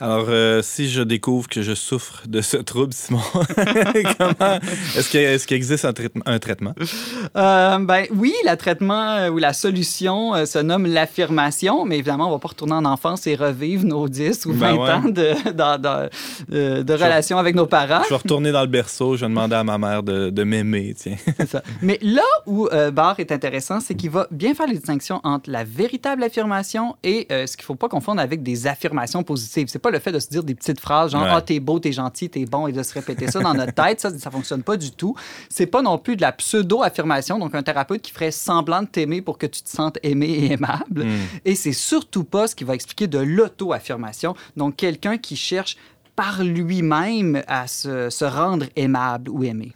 [0.00, 3.20] Alors, euh, si je découvre que je souffre de ce trouble, Simon,
[4.18, 4.58] comment
[4.96, 6.74] est-ce qu'il est existe un, traitement- un traitement?
[7.36, 12.32] Euh, ben oui, le traitement euh, ou la solution se nomme l'affirmation, mais évidemment, on
[12.32, 14.90] va pas retourner en enfance et revivre nos 10 ou 20 Ben ouais.
[14.90, 18.02] ans de, de relation avec nos parents.
[18.04, 20.94] Je vais retourner dans le berceau, je vais demander à ma mère de, de m'aimer,
[20.96, 21.16] tiens.
[21.38, 21.62] C'est ça.
[21.82, 25.64] Mais là où Barr est intéressant, c'est qu'il va bien faire les distinctions entre la
[25.64, 29.53] véritable affirmation et ce qu'il faut pas confondre avec des affirmations positives.
[29.66, 31.28] C'est pas le fait de se dire des petites phrases genre Ouais.
[31.32, 34.00] ah t'es beau, t'es gentil, t'es bon et de se répéter ça dans notre tête.
[34.00, 35.14] Ça, ça fonctionne pas du tout.
[35.48, 39.22] C'est pas non plus de la pseudo-affirmation, donc un thérapeute qui ferait semblant de t'aimer
[39.22, 41.06] pour que tu te sentes aimé et aimable.
[41.44, 44.34] Et c'est surtout pas ce qui va expliquer de l'auto-affirmation.
[44.56, 45.76] Donc quelqu'un qui cherche
[46.16, 49.72] par lui-même à se, se rendre aimable ou aimé.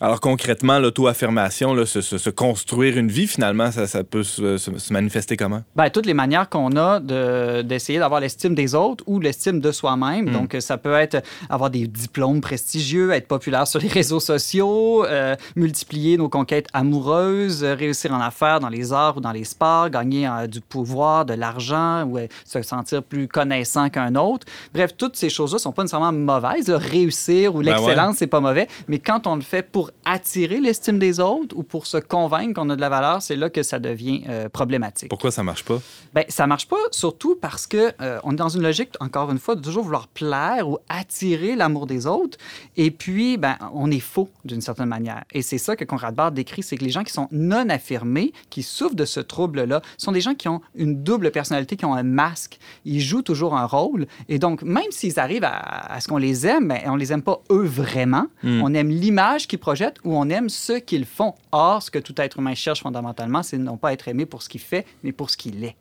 [0.00, 4.58] Alors concrètement, l'auto-affirmation, se, se- se construire une vie, finalement, ça, ça peut se,
[4.92, 5.62] manifester comment?
[5.76, 9.72] Ben, toutes les manières qu'on a de- d'essayer d'avoir l'estime des autres ou l'estime de
[9.72, 10.30] soi-même.
[10.30, 15.04] Donc, euh, ça peut être avoir des diplômes prestigieux, être populaire sur les réseaux sociaux,
[15.06, 19.90] euh, multiplier nos conquêtes amoureuses, réussir en affaires dans les arts ou dans les sports,
[19.90, 24.46] gagner euh, du pouvoir, de l'argent ou euh, se sentir plus connaissant qu'un autre.
[24.74, 26.68] Bref, toutes ces choses-là sont pas nécessairement mauvaises.
[26.68, 26.78] là.
[26.78, 27.72] Réussir ou Ben ouais.
[27.76, 28.68] l'excellence, c'est pas mauvais.
[28.88, 32.70] Mais quand on le fait pour attirer l'estime des autres ou pour se convaincre qu'on
[32.70, 35.08] a de la valeur, c'est là que ça devient euh, problématique.
[35.08, 35.80] Pourquoi ça marche pas?
[36.14, 39.38] Ben, ça marche pas, surtout parce que euh, on est dans une logique, encore une
[39.38, 42.36] fois, de toujours vouloir plaire ou attirer l'amour des autres.
[42.76, 45.24] Et puis, ben, on est faux d'une certaine manière.
[45.32, 48.32] Et c'est ça que Conrad Barth décrit, c'est que les gens qui sont non affirmés,
[48.50, 51.94] qui souffrent de ce trouble-là, sont des gens qui ont une double personnalité, qui ont
[51.94, 52.58] un masque.
[52.84, 54.06] Ils jouent toujours un rôle.
[54.28, 55.56] Et donc, même s'ils arrivent à,
[55.92, 58.26] à ce qu'on les aime, ben, on les aime pas eux vraiment.
[58.44, 61.34] On aime l'image qu'ils projettent ou on aime ce qu'ils font.
[61.52, 64.48] Or, ce que tout être humain cherche fondamentalement, c'est non pas être aimé pour ce
[64.48, 65.76] qu'il fait, mais pour ce qu'il est.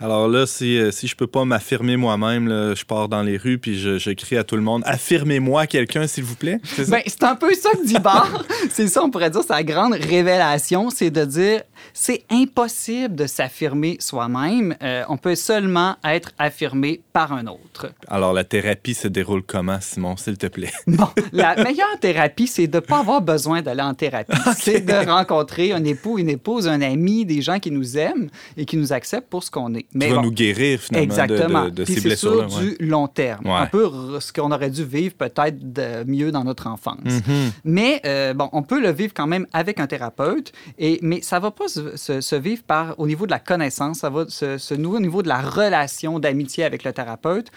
[0.00, 3.58] Alors là, si, euh, si je peux pas m'affirmer moi-même, je pars dans les rues
[3.58, 6.60] puis je, je crie à tout le monde Affirmez-moi quelqu'un, s'il vous plaît.
[6.64, 6.88] C'est?
[6.90, 8.44] Ben, c'est un peu ça que dit Barr.
[8.70, 11.62] c'est ça, on pourrait dire, sa grande révélation, c'est de dire
[11.94, 14.76] c'est impossible de s'affirmer soi-même.
[14.82, 17.92] Euh, on peut seulement être affirmé par un autre.
[18.08, 20.72] Alors la thérapie se déroule comment, Simon, s'il te plaît?
[20.86, 24.32] Bon, la meilleure thérapie, c'est de ne pas avoir besoin d'aller en thérapie.
[24.58, 28.64] C'est de rencontrer un époux, une épouse, un ami, des gens qui nous aiment et
[28.64, 29.82] qui nous acceptent pour ce qu'on est.
[29.82, 31.64] Qui va nous guérir finalement de- Exactement.
[31.66, 32.64] de, de Puis ces c'est sur blessures-là.
[32.70, 32.76] ouais.
[32.78, 33.44] du long terme.
[33.46, 33.52] Ouais.
[33.52, 36.98] Un peu ce qu'on aurait dû vivre peut-être de mieux dans notre enfance.
[37.04, 37.50] Mhm.
[37.64, 41.38] Mais euh, bon, on peut le vivre quand même avec un thérapeute, et, mais ça
[41.38, 44.58] va pas se, se- se vivre par, au niveau de la connaissance, ça va se,
[44.58, 47.48] se nouer au niveau de la relation d'amitié avec le thérapeute,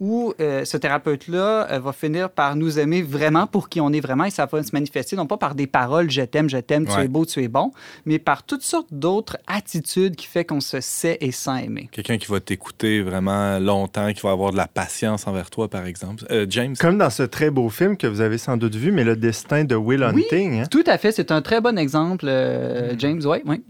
[0.00, 4.00] où euh, ce thérapeute-là euh, va finir par nous aimer vraiment pour qui on est
[4.00, 6.86] vraiment, et ça va se manifester non pas par des paroles «je t'aime, je t'aime,
[6.86, 7.04] tu Ouais.
[7.04, 7.72] es beau, tu es bon»,
[8.06, 11.88] mais par toutes sortes d'autres attitudes qui fait qu'on se sait et sent aimer.
[11.92, 15.86] Quelqu'un qui va t'écouter vraiment longtemps, qui va avoir de la patience envers toi, par
[15.86, 16.24] exemple.
[16.30, 16.74] Euh, James?
[16.78, 19.64] Comme dans ce très beau film que vous avez sans doute vu, mais le destin
[19.64, 20.24] de Will Oui.
[20.24, 20.60] Hunting.
[20.60, 20.66] hein?
[20.70, 23.20] Tout à fait, c'est un très bon exemple, euh, James.
[23.24, 23.62] Oui, oui.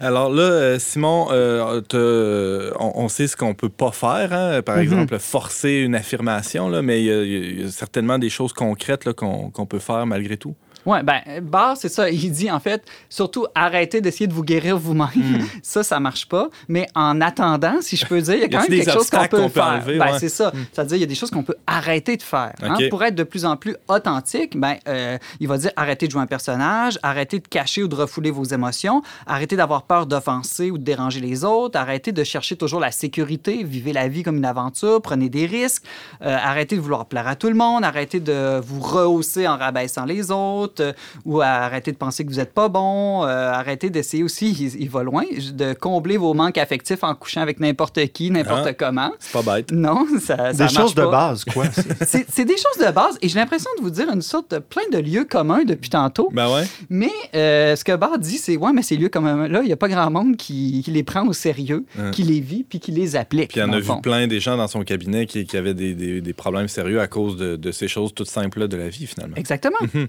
[0.00, 4.32] Alors là, euh, Simon, euh, te- on, on sait ce qu'on peut pas faire.
[4.32, 4.62] hein.
[4.62, 4.82] Par Mhm.
[4.82, 8.52] exemple, forcer une affirmation, là, mais il y, a- il y a certainement des choses
[8.52, 10.54] concrètes là, qu'on qu'on peut faire malgré tout.
[10.88, 12.08] Oui, ben, Barr, c'est ça.
[12.10, 15.08] Il dit, en fait, surtout, arrêtez d'essayer de vous guérir vous-même.
[15.62, 16.48] Ça, ça marche pas.
[16.66, 18.92] Mais en attendant, si je peux dire, il y a Y quand même des quelque
[18.94, 19.82] chose qu'on peut, qu'on peut faire.
[19.86, 20.18] Ben, Ouais.
[20.18, 20.50] C'est ça.
[20.72, 22.54] C'est-à-dire, il y a des choses qu'on peut arrêter de faire.
[22.62, 22.88] hein.
[22.88, 26.22] Pour être de plus en plus authentique, ben, euh, il va dire, arrêtez de jouer
[26.22, 30.78] un personnage, arrêtez de cacher ou de refouler vos émotions, arrêtez d'avoir peur d'offenser ou
[30.78, 34.44] de déranger les autres, arrêtez de chercher toujours la sécurité, vivez la vie comme une
[34.46, 35.84] aventure, prenez des risques,
[36.22, 40.04] euh, arrêtez de vouloir plaire à tout le monde, arrêtez de vous rehausser en rabaissant
[40.06, 40.92] les autres, euh,
[41.24, 44.90] ou arrêtez de penser que vous n'êtes pas bon, euh, arrêtez d'essayer aussi, il, il
[44.90, 48.72] va loin, de combler vos manques affectifs en couchant avec n'importe qui, n'importe Ah.
[48.74, 49.12] comment.
[49.18, 49.72] C'est pas bête.
[49.72, 51.64] Non, ça, ça Des choses de base, quoi.
[52.06, 54.82] C'est des choses de base et j'ai l'impression de vous dire une sorte de plein
[54.92, 56.28] de lieux communs depuis tantôt.
[56.32, 56.64] Ben ouais.
[56.90, 59.76] Mais euh, ce que Barr dit, c'est ouais, mais ces lieux communs-là, il n'y a
[59.76, 62.10] pas grand monde qui, qui les prend au sérieux, Hein.
[62.12, 63.50] qui les vit puis qui les applique.
[63.50, 64.00] Puis il y en a vu fond.
[64.00, 67.06] plein des gens dans son cabinet qui, qui avaient des, des- des problèmes sérieux à
[67.06, 69.36] cause de, de ces choses toutes simples là de la vie, finalement.
[69.36, 69.78] Exactement.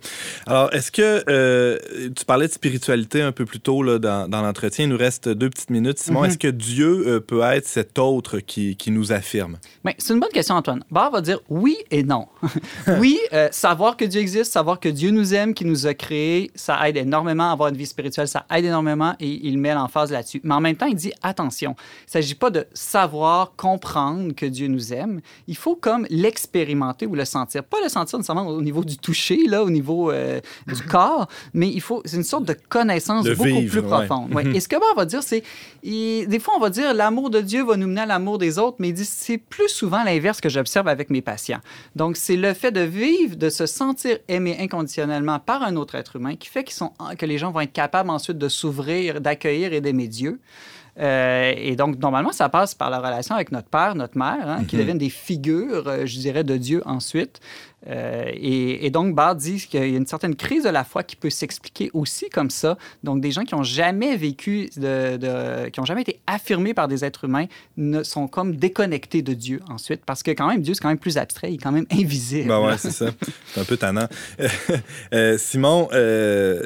[0.48, 1.78] Alors, est-ce que euh,
[2.16, 4.86] tu parlais de spiritualité un peu plus tôt là, dans, dans l'entretien?
[4.86, 6.00] Il nous reste deux petites minutes.
[6.00, 6.26] Simon, Mhm.
[6.30, 9.58] est-ce que Dieu euh, peut être cet autre qui, qui nous affirme?
[9.84, 10.84] Mais c'est une bonne question, Antoine.
[10.92, 12.28] Barr va dire oui et non.
[13.00, 16.52] oui, euh, savoir que Dieu existe, savoir que Dieu nous aime, qu'il nous a créés,
[16.56, 20.12] ça aide énormément à avoir une vie spirituelle, ça aide énormément et il met l'emphase
[20.12, 20.42] là-dessus.
[20.44, 24.46] Mais en même temps, il dit attention, il ne s'agit pas de savoir, comprendre que
[24.46, 25.22] Dieu nous aime.
[25.48, 27.64] Il faut comme l'expérimenter ou le sentir.
[27.64, 31.28] Pas le sentir nécessairement au niveau du toucher, là, au niveau euh, de, du corps,
[31.54, 34.34] mais il faut, c'est une sorte de connaissance De beaucoup vivre, plus profonde.
[34.34, 34.44] Ouais.
[34.44, 34.56] Mhm.
[34.56, 35.44] Et ce que Barr va dire, c'est,
[35.84, 38.78] des fois, on va dire l'amour de Dieu va nous mener à l'amour des autres,
[38.80, 41.60] mais il dit c'est plus souvent l'inverse que j'observe avec mes patients.
[41.96, 46.16] Donc, c'est le fait de vivre, de se sentir aimé inconditionnellement par un autre être
[46.16, 49.74] humain qui fait qu'ils sont, que les gens vont être capables ensuite de s'ouvrir, d'accueillir
[49.74, 50.40] et d'aimer Dieu.
[51.00, 54.64] Euh, et donc, normalement, ça passe par la relation avec notre père, notre mère, hein,
[54.68, 57.40] qui deviennent des figures, euh, je dirais, de Dieu ensuite.
[57.88, 61.16] Euh, et, donc, Barth dit qu'il y a une certaine crise de la foi qui
[61.16, 62.78] peut s'expliquer aussi comme ça.
[63.04, 67.26] Donc, des gens qui n'ont jamais vécu, qui n'ont jamais été affirmés par des êtres
[67.26, 67.46] humains,
[68.04, 71.18] sont comme déconnectés de Dieu ensuite, parce que quand même, Dieu, c'est quand même plus
[71.18, 72.50] abstrait, il est quand même invisible.
[72.50, 73.08] Ben ouais, c'est ça.
[73.54, 74.08] C'est un peu tannant.
[75.14, 76.64] Euh, Simon, euh,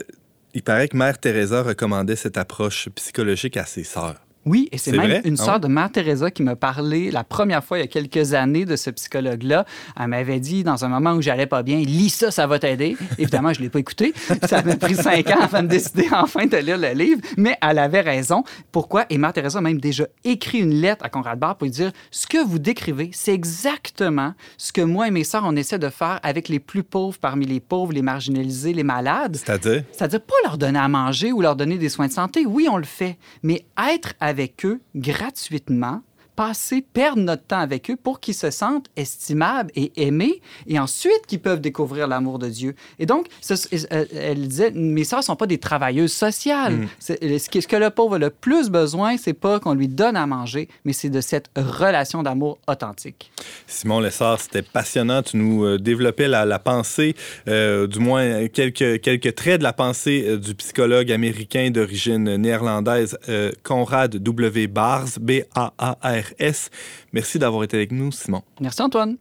[0.54, 4.16] il paraît que Mère Teresa recommandait cette approche psychologique à ses sœurs.
[4.46, 5.22] Oui, et c'est même vrai?
[5.26, 5.60] une Ah sœur ouais?
[5.62, 8.76] de Mère Teresa qui m'a parlé la première fois il y a quelques années de
[8.76, 9.66] ce psychologue-là.
[10.00, 12.98] Elle m'avait dit dans un moment où j'allais pas bien, lis ça, ça va t'aider.
[13.18, 14.14] Évidemment, je l'ai pas écouté.
[14.48, 17.80] Ça m'a pris cinq ans avant de décider enfin de lire le livre, mais elle
[17.80, 18.44] avait raison.
[18.72, 19.06] Pourquoi?
[19.10, 21.92] Et Mère Teresa a même déjà écrit une lettre à Conrad Barr pour lui dire
[22.12, 25.90] ce que vous décrivez, c'est exactement ce que moi et mes sœurs on essaie de
[25.90, 29.36] faire avec les plus pauvres parmi les pauvres, les marginalisés, les malades.
[29.38, 29.84] C'est-à-dire?
[29.92, 32.46] C'est-à-dire pas leur donner à manger ou leur donner des soins de santé.
[32.46, 33.18] Oui, on le fait.
[33.42, 34.33] Mais être avec
[34.66, 36.02] eux gratuitement,
[36.36, 41.26] passer, perdre notre temps avec eux pour qu'ils se sentent estimables et aimés et ensuite
[41.28, 42.76] qu'ils peuvent découvrir l'amour de Dieu.
[43.00, 43.54] Et donc, ce-
[43.94, 46.74] euh, elle disait, mes sœurs sont pas des travailleuses sociales.
[46.76, 46.88] Mm.
[47.00, 49.88] C'est- Ce que, ce que le pauvre a le plus besoin, c'est pas qu'on lui
[49.88, 53.32] donne à manger, mais c'est de cette relation d'amour authentique.
[53.68, 55.22] Simon Lessard, c'était passionnant.
[55.24, 57.16] Tu nous euh, développais la, la pensée,
[57.48, 62.36] euh, du moins euh, quelques, quelques traits de la pensée euh, du psychologue américain d'origine
[62.38, 64.68] néerlandaise euh, Conrad W.
[64.68, 65.08] Bars,
[66.24, 66.70] B-A-A-R-S.
[67.12, 68.42] Merci d'avoir été avec nous, Simon.
[68.60, 69.18] Merci Antoine.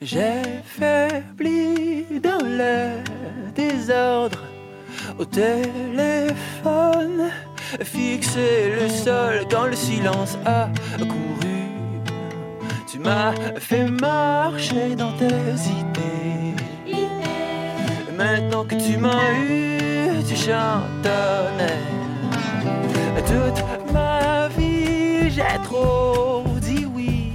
[0.00, 3.02] J'ai faibli dans le
[3.54, 4.40] désordre
[5.18, 6.32] au téléphone,
[7.82, 10.68] fixé le sol quand le silence a
[10.98, 11.68] couru.
[12.90, 16.54] Tu m'as fait marcher dans tes idées.
[18.16, 21.78] Maintenant que tu m'as eu, tu chantonnais.
[23.24, 24.81] Toute ma vie,
[25.34, 27.32] j'ai trop dit oui.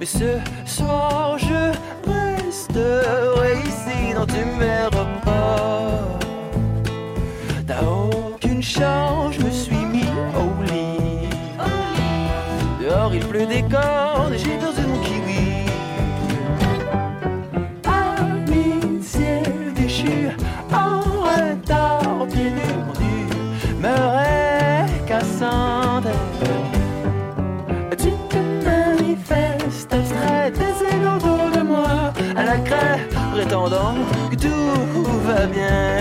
[0.00, 1.72] Mais ce soir, je
[2.10, 6.18] resterai ici dans tes mes repas.
[7.66, 11.28] T'as aucune chance, je me suis mis au lit.
[12.80, 15.66] Dehors, il pleut des cordes, j'ai perdu mon kiwi.
[17.86, 19.42] Amitié
[19.74, 20.30] déchue,
[20.72, 22.26] en retard,
[33.70, 35.98] que tout va bien.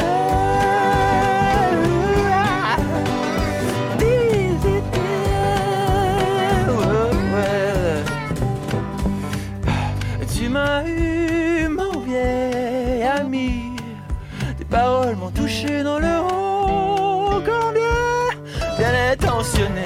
[10.34, 13.76] Tu m'as eu, mon vieil ami.
[14.58, 18.32] Tes paroles m'ont touché dans le haut, combien
[18.80, 19.86] bien intentionné.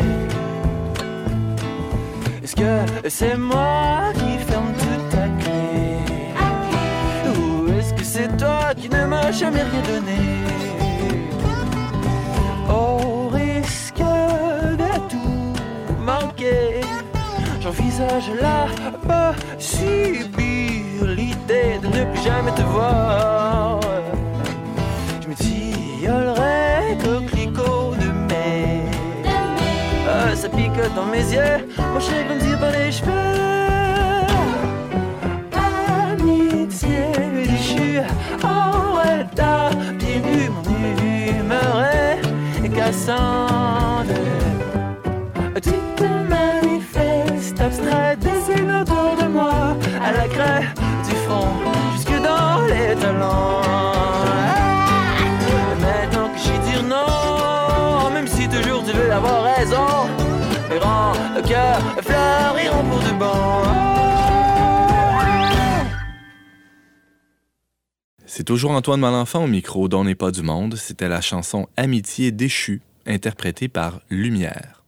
[2.41, 4.13] Est-ce que c'est moi
[8.95, 10.19] ne m'as jamais rien donné
[12.69, 14.03] Au risque
[14.81, 15.53] de tout
[15.99, 16.81] manquer,
[17.61, 18.67] j'envisage la
[19.09, 23.79] possibilité de ne plus jamais te voir.
[25.21, 28.81] Je me tillerai coquelicot de mai.
[30.07, 33.64] Ah, ça picote dans mes yeux, mon chien comme dire par les cheveux.
[68.37, 70.75] C'est toujours Antoine Malenfant au micro d'On n'est pas du monde.
[70.75, 74.83] C'était la chanson Amitié déchue, interprétée par Lumière.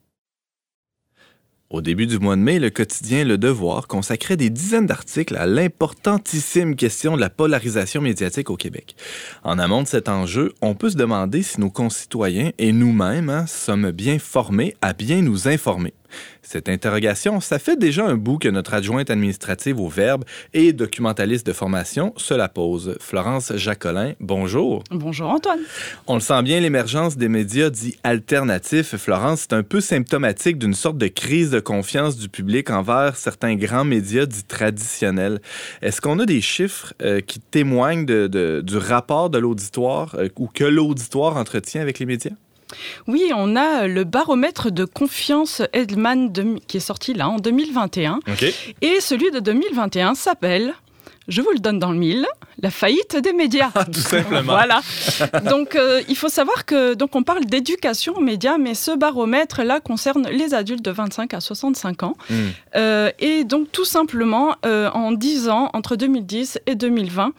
[1.70, 5.46] Au début du mois de mai, le quotidien Le Devoir consacrait des dizaines d'articles à
[5.46, 8.96] l'importantissime question de la polarisation médiatique au Québec.
[9.44, 13.48] En amont de cet enjeu, on peut se demander si nos concitoyens et nous-mêmes hein,
[13.48, 15.94] sommes bien formés à bien nous informer.
[16.42, 21.46] Cette interrogation, ça fait déjà un bout que notre adjointe administrative au Verbe et documentaliste
[21.46, 22.98] de formation se la pose.
[23.00, 24.84] Florence Jacolin, bonjour.
[24.92, 25.60] Bonjour Antoine.
[26.08, 28.96] On le sent bien, l'émergence des médias dits alternatifs.
[28.96, 33.56] Florence, c'est un peu symptomatique d'une sorte de crise de confiance du public envers certains
[33.56, 35.42] grands médias dits traditionnels.
[35.82, 40.30] Est-ce qu'on a des chiffres euh, qui témoignent de, de, du rapport de l'auditoire euh,
[40.38, 42.32] ou que l'auditoire entretient avec les médias?
[43.08, 45.62] Oui, on a le baromètre de confiance
[46.32, 48.20] de, qui est sorti là en 2021.
[48.28, 48.46] OK.
[48.82, 50.74] Et celui de 2021 s'appelle,
[51.28, 52.26] je vous le donne dans le mille,
[52.62, 53.70] la faillite des médias.
[53.76, 54.54] Ah, tout simplement.
[54.54, 54.82] Voilà.
[55.50, 59.80] Donc, euh, il faut savoir que donc on parle d'éducation aux médias, mais ce baromètre-là
[59.80, 62.16] concerne les adultes de 25 à 65 ans.
[62.30, 62.34] Hmm.
[62.76, 67.34] Euh, et donc, tout simplement, euh, en 10 ans, entre 2010 et 2020,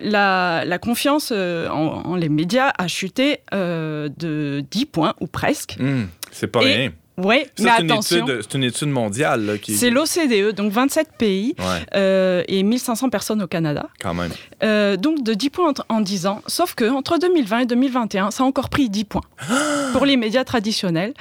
[0.00, 1.34] la, la confiance en,
[2.04, 5.76] en les médias a chuté de 10 points, ou presque.
[5.78, 6.90] Hmm, C'est pas Et- rien.
[7.18, 8.26] Oui, mais attention.
[8.26, 9.74] C'est une étude mondiale là, qui.
[9.74, 13.88] C'est l'OCDE, donc 27 pays Ouais, euh, et 1500 personnes au Canada.
[14.00, 14.30] quand même.
[14.62, 16.40] Euh, donc de 10 points en, en 10 ans.
[16.46, 19.20] Sauf que entre 2020 et 2021, ça a encore pris 10 points
[19.92, 21.12] pour les médias traditionnels.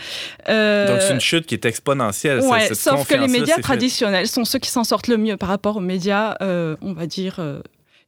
[0.48, 2.40] Euh, Donc, c'est une chute qui est exponentielle.
[2.42, 5.50] ouais, cette sauf que les médias traditionnels sont ceux qui s'en sortent le mieux par
[5.50, 7.36] rapport aux médias, euh, on va dire,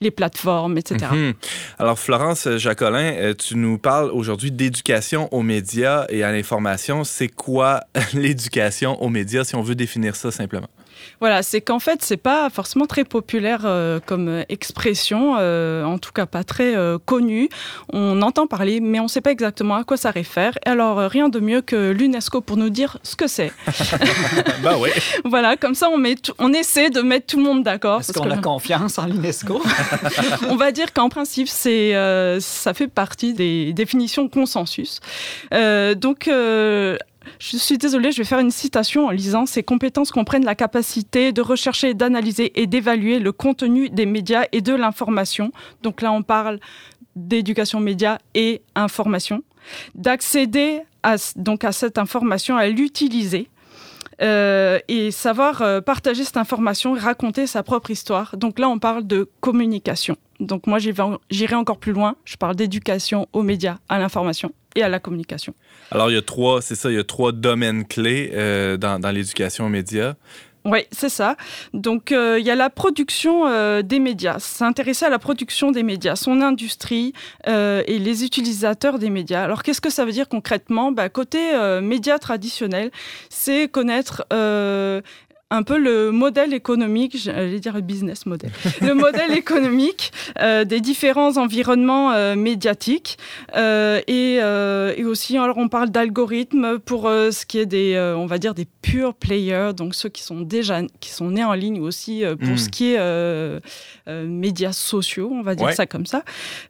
[0.04, 1.08] les plateformes, etc.
[1.12, 1.34] Mhm.
[1.80, 7.04] Alors, Florence Jacolin, euh, tu nous parles aujourd'hui d'éducation aux médias et à l'information.
[7.04, 7.82] C'est quoi
[8.14, 10.70] l'éducation aux médias, si on veut définir ça simplement?
[11.20, 15.98] Voilà, c'est qu'en fait, c'est pas forcément très populaire euh, comme euh, expression, euh, en
[15.98, 17.50] tout cas pas très euh, connu.
[17.92, 20.58] On entend parler, mais on ne sait pas exactement à quoi ça réfère.
[20.66, 23.52] Et alors, euh, rien de mieux que l'UNESCO pour nous dire ce que c'est.
[24.64, 24.90] ben oui.
[25.26, 28.00] voilà, comme ça, on, met tout- on essaie de mettre tout le monde d'accord.
[28.02, 29.62] Est-ce parce qu'on que a confiance en l'UNESCO?
[30.50, 35.00] on va dire qu'en principe, c'est, euh, ça fait partie des définitions consensus.
[35.54, 36.98] Euh, donc, euh,
[37.40, 39.46] je suis désolée, je vais faire une citation en lisant.
[39.46, 44.62] Ces compétences comprennent la capacité de rechercher, d'analyser et d'évaluer le contenu des médias et
[44.62, 45.52] de l'information.
[45.82, 46.60] Donc là, on parle
[47.16, 49.44] d'éducation média et information.
[49.96, 53.50] D'accéder à, donc à cette information, à l'utiliser.
[54.22, 58.36] Euh, et savoir euh, partager cette information raconter sa propre histoire.
[58.38, 60.16] Donc là, on parle de communication.
[60.40, 62.16] Donc moi, j'irai encore plus loin.
[62.26, 65.54] Je parle d'éducation aux médias, à l'information et à la communication.
[65.92, 69.14] Alors, il y a trois, c'est ça, il y a trois domaines clés euh, dans
[69.14, 70.16] l'éducation aux médias.
[70.66, 71.36] Oui, c'est ça.
[71.74, 74.40] Donc, euh, il y a la production euh, des médias.
[74.40, 77.12] S'intéresser à la production des médias, son industrie
[77.48, 79.44] euh, et les utilisateurs des médias.
[79.44, 80.94] Alors, qu'est-ce que ça veut dire concrètement?
[80.94, 81.40] Bah, Côté
[81.82, 82.92] médias traditionnels,
[83.30, 84.26] c'est connaître
[85.54, 88.50] un peu le modèle économique, j'allais dire le business model,
[88.82, 93.18] le modèle économique euh, des différents environnements euh, médiatiques
[93.56, 94.36] euh, et,
[95.00, 98.68] et aussi alors on parle d'algorithmes pour ce qui est des on va dire des
[98.82, 102.58] pure players donc ceux qui sont déjà qui sont nés en ligne aussi pour Mm.
[102.58, 103.00] ce qui est
[104.26, 105.76] médias sociaux on va dire Ouais.
[105.76, 106.24] ça comme ça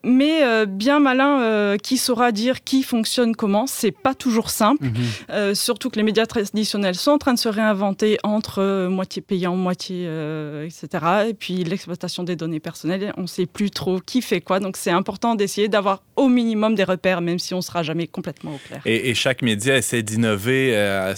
[0.04, 4.88] mais bien malin qui saura dire qui fonctionne comment c'est pas toujours simple
[5.32, 9.22] euh, surtout que les médias traditionnels sont en train de se réinventer entre euh, moitié
[9.22, 11.06] payant, moitié, euh, etc.
[11.30, 14.60] Et puis l'exploitation des données personnelles, on ne sait plus trop qui fait quoi.
[14.60, 18.08] Donc c'est important d'essayer d'avoir au minimum des repères, même si on ne sera jamais
[18.08, 18.82] complètement au clair.
[18.86, 21.14] Et, chaque média essaie d'innover, euh,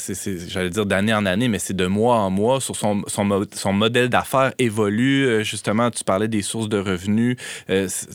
[0.47, 2.59] j'allais dire d'année en année, mais c'est de mois en mois.
[2.61, 5.25] Sur son, son, mo- son modèle d'affaires évolue.
[5.25, 7.37] Euh, Justement, tu parlais des sources de revenus.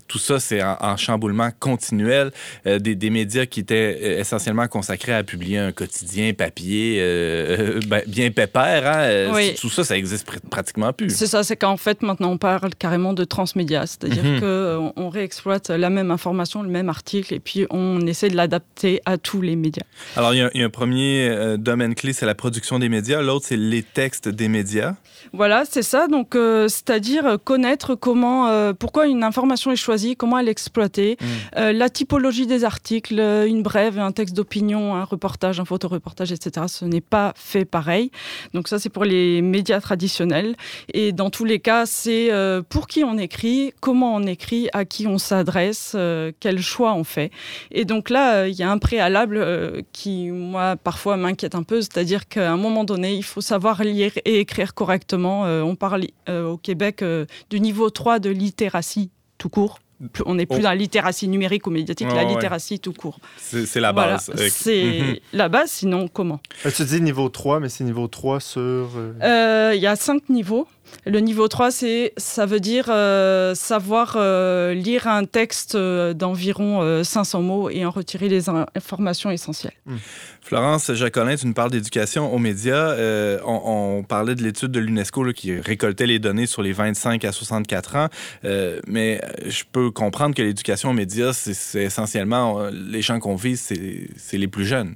[0.09, 2.31] Tout ça, c'est en, en chamboulement continuel.
[2.65, 6.99] Des, médias qui étaient essentiellement consacrés à publier un quotidien papier
[7.87, 8.87] ben, bien pépère.
[8.87, 9.30] Hein?
[9.31, 9.55] Euh, Oui.
[9.61, 11.11] Tout ça, ça existe pr- pratiquement plus.
[11.15, 14.41] C'est ça, c'est qu'en fait maintenant on parle carrément de transmédia, c'est-à-dire Mhm.
[14.41, 19.01] qu'on on réexploite la même information, le même article, et puis on essaie de l'adapter
[19.07, 19.85] à tous les médias.
[20.17, 22.79] Alors, il y, a- il y a un premier euh, domaine clé, c'est la production
[22.79, 23.21] des médias.
[23.23, 24.95] L'autre, c'est les textes des médias.
[25.33, 26.09] Voilà, c'est ça.
[26.09, 30.51] Donc, euh, c'est-à-dire euh, connaître comment, euh, pourquoi une information est choisie, comment elle est
[30.51, 31.25] exploitée, Mm.
[31.59, 36.33] euh, la typologie des articles, euh, une brève, un texte d'opinion, un reportage, un photoreportage,
[36.33, 36.67] etc.
[36.69, 38.11] Ce n'est pas fait pareil.
[38.55, 40.57] Donc ça, c'est pour les médias traditionnels.
[40.95, 44.85] Et dans tous les cas, c'est euh, pour qui on écrit, comment on écrit, à
[44.85, 47.31] qui on s'adresse, euh, quel choix on fait.
[47.71, 51.81] Et donc là, euh, il y a un préalable qui, moi, parfois m'inquiète un peu,
[51.81, 55.43] c'est-à-dire qu'à un moment donné, il faut savoir lire et écrire correctement.
[55.43, 57.05] On parle au Québec
[57.51, 59.79] du niveau 3 de littératie tout court.
[60.13, 60.63] Plus- On n'est plus Oh.
[60.63, 62.31] dans la littératie numérique ou médiatique, Ouais, la ouais.
[62.35, 63.19] littératie tout court.
[63.37, 64.31] C'est la Voilà, base.
[64.31, 65.17] Euh, c'est mhm.
[65.35, 66.41] la base, sinon comment?
[66.65, 68.61] Euh, Tu dis niveau 3, mais c'est niveau 3 sur.
[68.61, 70.67] euh, Euh, Il y a cinq niveaux.
[71.07, 76.83] Le niveau 3, c'est, ça veut dire euh, savoir euh, lire un texte euh, d'environ
[76.83, 79.73] euh, 500 mots et en retirer les in- informations essentielles.
[80.43, 82.95] Florence Jacolin, tu nous parles d'éducation aux médias.
[83.45, 87.33] On, on parlait de l'étude de l'UNESCO qui récoltait les données sur les 25 à
[87.33, 88.09] 64 ans.
[88.87, 93.61] Mais je peux comprendre que l'éducation aux médias, c'est essentiellement les gens qu'on vise,
[94.17, 94.95] c'est les plus jeunes.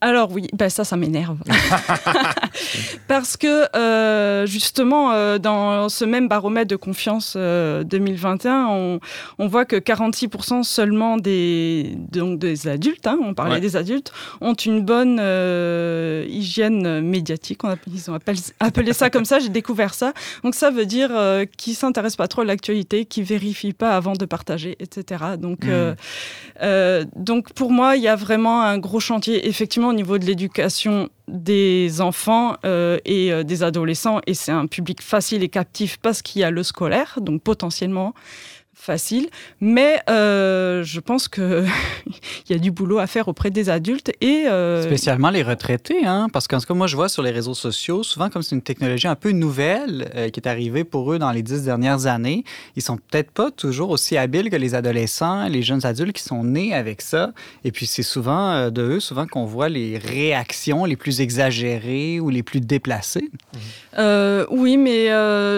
[0.00, 1.38] Alors oui, ben ça, ça m'énerve.
[3.08, 9.00] Parce que euh, justement, euh, dans ce même baromètre de confiance euh, 2021, on,
[9.38, 13.60] on voit que 46% seulement des, donc des adultes, hein, on parlait Ouais.
[13.60, 17.64] des adultes, ont une bonne euh, hygiène médiatique.
[17.64, 20.12] On appelle- ils ont appelé, appelé ça comme ça, j'ai découvert ça.
[20.44, 24.12] Donc ça veut dire euh, qu'ils s'intéressent pas trop à l'actualité, qu'ils vérifient pas avant
[24.12, 25.24] de partager, etc.
[25.38, 25.68] Donc, Mm.
[25.70, 25.94] euh,
[26.62, 30.24] euh, donc pour moi, il y a vraiment un gros chantier, effectivement, au niveau de
[30.24, 34.20] l'éducation des enfants euh, et euh, des adolescents.
[34.26, 38.14] Et c'est un public facile et captif parce qu'il y a le scolaire, donc potentiellement
[38.88, 39.28] facile.
[39.60, 41.66] Mais euh, je pense qu'il
[42.48, 44.46] y a du boulot à faire auprès des adultes et...
[44.48, 46.28] euh, Spécialement les retraités, hein?
[46.32, 48.62] parce qu'en tout cas, moi, je vois sur les réseaux sociaux, souvent comme c'est une
[48.62, 52.44] technologie un peu nouvelle euh, qui est arrivée pour eux dans les dix dernières années,
[52.76, 56.42] ils sont peut-être pas toujours aussi habiles que les adolescents, les jeunes adultes qui sont
[56.42, 57.32] nés avec ça.
[57.64, 62.30] Et puis, c'est souvent de eux, souvent qu'on voit les réactions les plus exagérées ou
[62.30, 63.28] les plus déplacées.
[64.50, 65.08] Oui, mais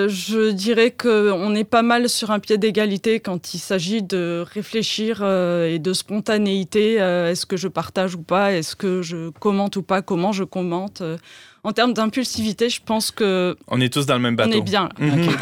[0.09, 5.21] je dirais qu'on est pas mal sur un pied d'égalité quand il s'agit de réfléchir
[5.23, 7.01] euh, et de spontanéité.
[7.01, 10.45] euh, est-ce que je partage ou pas Est-ce que je commente ou pas Comment je
[10.45, 11.16] commente Euh,
[11.62, 14.53] En termes d'impulsivité, je pense que On est tous dans le même bateau.
[14.55, 14.89] on est bien.
[14.99, 15.29] Mhm.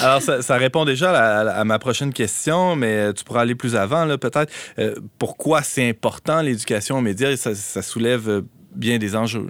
[0.00, 1.12] Alors, ça, ça répond déjà
[1.50, 4.52] à, ma prochaine question, mais tu pourras aller plus avant, peut-être.
[4.78, 7.36] Euh, pourquoi c'est important l'éducation aux médias?
[7.36, 8.42] Ça, ça soulève
[8.74, 9.46] bien des enjeux.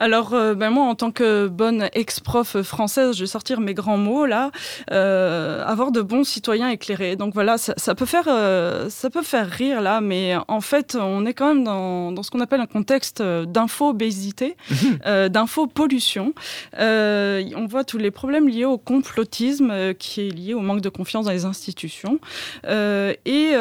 [0.00, 3.98] Alors, euh, ben moi, en tant que bonne ex-prof française, je vais sortir mes grands
[3.98, 4.50] mots là.
[4.90, 7.16] Euh, avoir de bons citoyens éclairés.
[7.16, 10.96] Donc voilà, ça, ça peut faire, euh, ça peut faire rire là, mais en fait,
[10.98, 14.56] on est quand même dans, dans ce qu'on appelle un contexte d'info-obésité,
[15.06, 16.32] euh, d'info-pollution.
[16.78, 21.26] On voit tous les problèmes liés au complotisme, qui est lié au manque de confiance
[21.26, 22.20] dans les institutions.
[22.64, 23.52] Et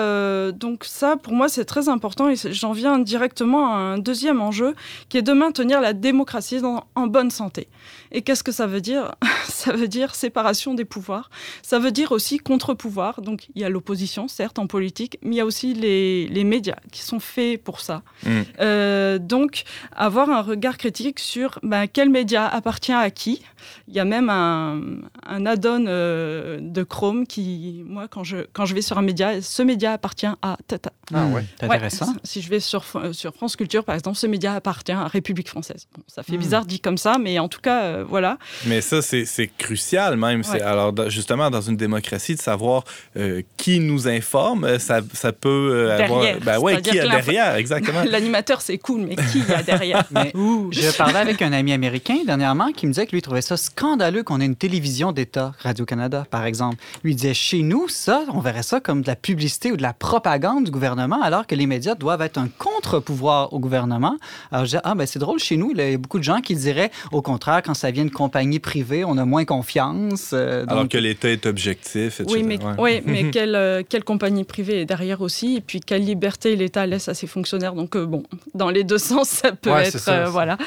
[0.53, 2.29] donc ça, pour moi, c'est très important.
[2.29, 4.73] Et j'en viens directement à un deuxième enjeu,
[5.09, 6.28] qui est de maintenir la démocratie
[6.61, 7.67] dans- en bonne santé.
[8.12, 9.16] Et qu'est-ce que ça veut dire
[9.49, 11.30] Ça veut dire séparation des pouvoirs.
[11.62, 13.22] Ça veut dire aussi contre-pouvoir.
[13.22, 16.43] Donc il y a l'opposition, certes, en politique, mais il y a aussi les, les
[16.43, 18.03] médias qui sont faits pour ça.
[18.24, 18.30] Mm.
[18.62, 19.64] Euh, donc
[19.95, 23.41] avoir un regard critique sur ben, quel média appartient à qui.
[23.88, 24.82] Il y a même un,
[25.26, 29.41] un add-on euh, de Chrome qui, moi, quand je, quand je vais sur un média,
[29.41, 30.91] ce média appartient à Tata.
[31.14, 31.43] Ah ouais.
[31.60, 32.07] C'est intéressant.
[32.07, 35.07] Ouais, si je vais sur, euh, sur France Culture, par exemple, ce média appartient à
[35.07, 35.88] République française.
[35.95, 36.39] Bon, ça fait Hmm.
[36.39, 38.38] bizarre dit comme ça, mais en tout cas, euh, voilà.
[38.66, 40.41] Mais ça, c'est crucial même.
[40.52, 40.62] Ouais.
[40.62, 42.84] Alors, justement, dans une démocratie, de savoir
[43.18, 46.26] euh, qui nous informe, euh, ça, ça peut euh, avoir...
[46.41, 48.04] Ben ouais, qui a derrière, exactement.
[48.10, 50.04] L'animateur, c'est cool, mais qui y a derrière?
[50.12, 50.32] Mais.
[50.34, 54.24] Je parlais avec un ami américain dernièrement qui me disait que lui trouvait ça scandaleux
[54.24, 56.78] qu'on ait une télévision d'État, Radio-Canada, par exemple.
[57.04, 59.93] Lui disait, chez nous, ça, on verrait ça comme de la publicité ou de la
[59.93, 64.18] propagande du gouvernement, alors que les médias doivent être un contre-pouvoir au gouvernement.
[64.52, 66.41] Alors je disais, ah ben c'est drôle, chez nous, il y a beaucoup de gens
[66.41, 70.31] qui diraient, au contraire, quand ça vient de compagnies privées, on a moins confiance.
[70.33, 72.25] euh, Alors donc- que l'État est objectif, etc.
[72.29, 72.75] Oui, mais, Ouais.
[72.79, 75.55] ouais, mais quelle, euh, quelle compagnie privée est derrière aussi?
[75.57, 77.73] Et puis, quelle liberté l'État laisse à ses fonctionnaires?
[77.73, 78.23] Donc, euh, bon,
[78.53, 79.99] dans les deux sens, ça peut Ouais, être.
[79.99, 80.57] ça, euh, voilà.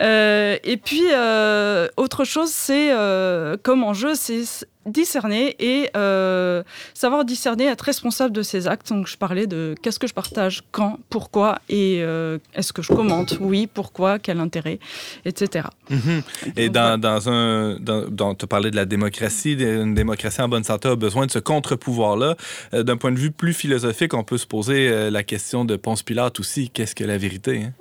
[0.00, 4.42] Euh, et puis, euh, autre chose, c'est euh, comme enjeu, c'est
[4.86, 6.62] discerner et euh,
[6.94, 8.88] savoir discerner, être responsable de ses actes.
[8.88, 12.88] Donc, je parlais de qu'est-ce que je partage, quand, pourquoi et euh, est-ce que je
[12.92, 14.78] commente Oui, pourquoi, quel intérêt,
[15.24, 15.68] etc.
[15.90, 16.22] Mhm.
[16.56, 17.76] Et Donc, dans, dans un.
[17.78, 19.52] Dans, dans- tu parlais de la démocratie.
[19.52, 22.36] Une démocratie en bonne santé a besoin de ce contre-pouvoir-là.
[22.74, 26.02] Euh, D'un point de vue plus philosophique, on peut se poser la question de Ponce
[26.02, 26.70] Pilate aussi.
[26.70, 27.64] Qu'est-ce que la vérité?
[27.66, 27.72] hein?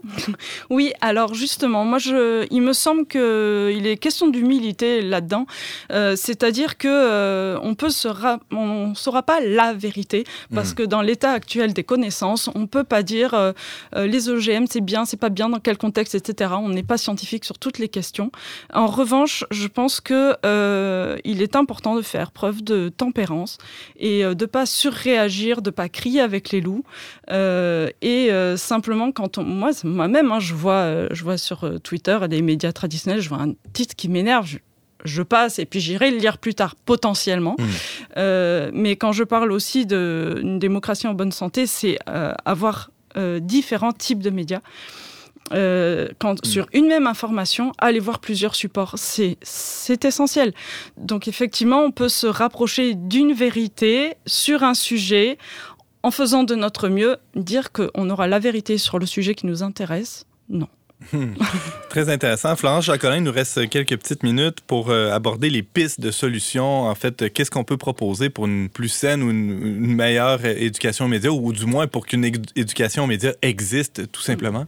[0.69, 5.45] Oui, alors justement, moi, je, il me semble qu'il est question d'humilité là-dedans.
[5.91, 10.23] Euh, C'est-à-dire que euh, on peut se ra- on saura pas la vérité
[10.53, 10.75] parce Mm.
[10.75, 13.51] que dans l'état actuel des connaissances, on peut pas dire euh,
[13.95, 16.51] euh, les OGM c'est bien, c'est pas bien, dans quel contexte, etc.
[16.59, 18.31] On n'est pas scientifique sur toutes les questions.
[18.73, 23.57] En revanche, je pense que euh, il est important de faire preuve de tempérance
[23.97, 26.83] et de pas surréagir, de pas crier avec les loups.
[27.31, 32.41] Et simplement, quand on, moi, c'est moi-même, hein, je vois, je vois sur Twitter des
[32.41, 34.57] médias traditionnels, je vois un titre qui m'énerve.
[35.05, 37.55] Je, passe et puis j'irai le lire plus tard potentiellement.
[37.57, 37.65] Mm.
[38.17, 43.39] Euh, mais quand je parle aussi d'une démocratie en bonne santé, c'est euh, avoir euh,
[43.39, 44.61] différents types de médias.
[45.53, 48.93] euh, quand, sur une même information, aller voir plusieurs supports.
[48.97, 50.53] C'est c'est essentiel.
[50.97, 55.37] Donc effectivement, on peut se rapprocher d'une vérité sur un sujet
[56.03, 57.17] en faisant de notre mieux.
[57.35, 60.67] Dire qu'on aura la vérité sur le sujet qui nous intéresse, non.
[61.89, 62.55] Très intéressant.
[62.55, 66.83] Florence Jacolin, il nous reste quelques petites minutes pour euh, aborder les pistes de solutions.
[66.83, 70.39] En fait, euh, qu'est-ce qu'on peut proposer pour une plus saine ou une, une meilleure
[70.43, 74.21] euh, éducation aux médias, ou du moins pour qu'une édu- éducation aux médias existe, tout
[74.21, 74.65] simplement?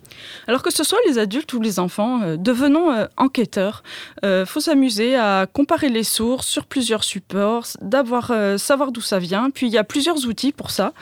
[0.48, 3.84] Alors que ce soit les adultes ou les enfants, euh, devenons euh, enquêteurs.
[4.24, 9.20] Il faut s'amuser à comparer les sources sur plusieurs supports, d'avoir euh, savoir d'où ça
[9.20, 9.50] vient.
[9.50, 10.94] Puis il y a plusieurs outils pour ça.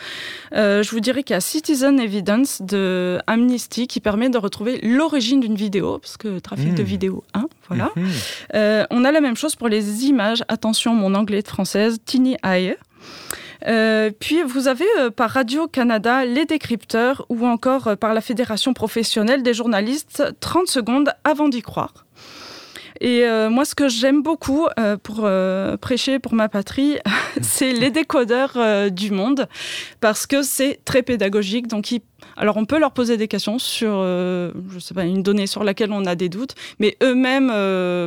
[0.53, 4.79] Euh, je vous dirais qu'il y a Citizen Evidence de Amnesty qui permet de retrouver
[4.81, 6.85] l'origine d'une vidéo, parce que trafic de Mm.
[6.85, 7.91] vidéo 1, voilà.
[7.95, 8.07] Mhm.
[8.55, 10.43] Euh, on a la même chose pour les images.
[10.47, 12.75] Attention, mon anglais de française, Tiny Eye.
[13.67, 18.73] Euh, puis vous avez euh, par Radio-Canada les décrypteurs ou encore euh, par la Fédération
[18.73, 22.05] professionnelle des journalistes 30 secondes avant d'y croire.
[23.01, 26.97] Et euh, moi, ce que j'aime beaucoup euh, pour euh, prêcher pour ma patrie,
[27.41, 28.57] c'est les décodeurs
[28.91, 29.47] du monde,
[30.01, 31.67] parce que c'est très pédagogique.
[31.67, 31.93] Donc,
[32.35, 35.91] alors, on peut leur poser des questions sur, je sais pas, une donnée sur laquelle
[35.91, 37.51] on a des doutes, mais eux-mêmes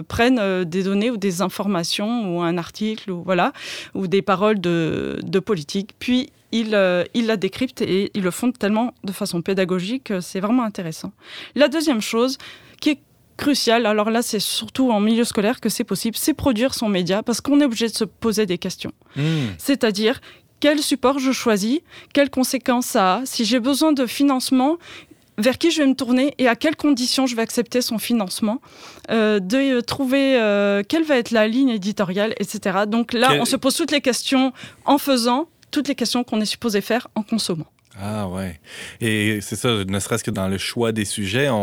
[0.04, 3.52] prennent des données ou des informations ou un article ou voilà,
[3.94, 8.94] ou des paroles de, politique, puis ils, euh, la décryptent et ils le font tellement
[9.02, 11.12] de façon pédagogique, que c'est vraiment intéressant.
[11.54, 12.38] La deuxième chose
[12.80, 12.98] qui est
[13.42, 17.22] cruciale, alors là c'est surtout en milieu scolaire que c'est possible, c'est produire son média
[17.22, 18.92] parce qu'on est obligé de se poser des questions.
[19.16, 19.54] Mhm.
[19.58, 20.20] C'est-à-dire
[20.60, 21.80] quel support je choisis,
[22.14, 24.76] quelles conséquences ça a, si j'ai besoin de financement,
[25.38, 28.60] vers qui je vais me tourner et à quelles conditions je vais accepter son financement,
[29.10, 32.80] euh, de trouver euh, quelle va être la ligne éditoriale, etc.
[32.86, 34.52] Donc là, Quel- on se pose toutes les questions
[34.84, 37.66] en faisant toutes les questions qu'on est supposé faire en consommant.
[38.00, 38.58] Ah ouais.
[39.02, 41.56] Et c'est ça, ne serait-ce que dans le choix des sujets, on,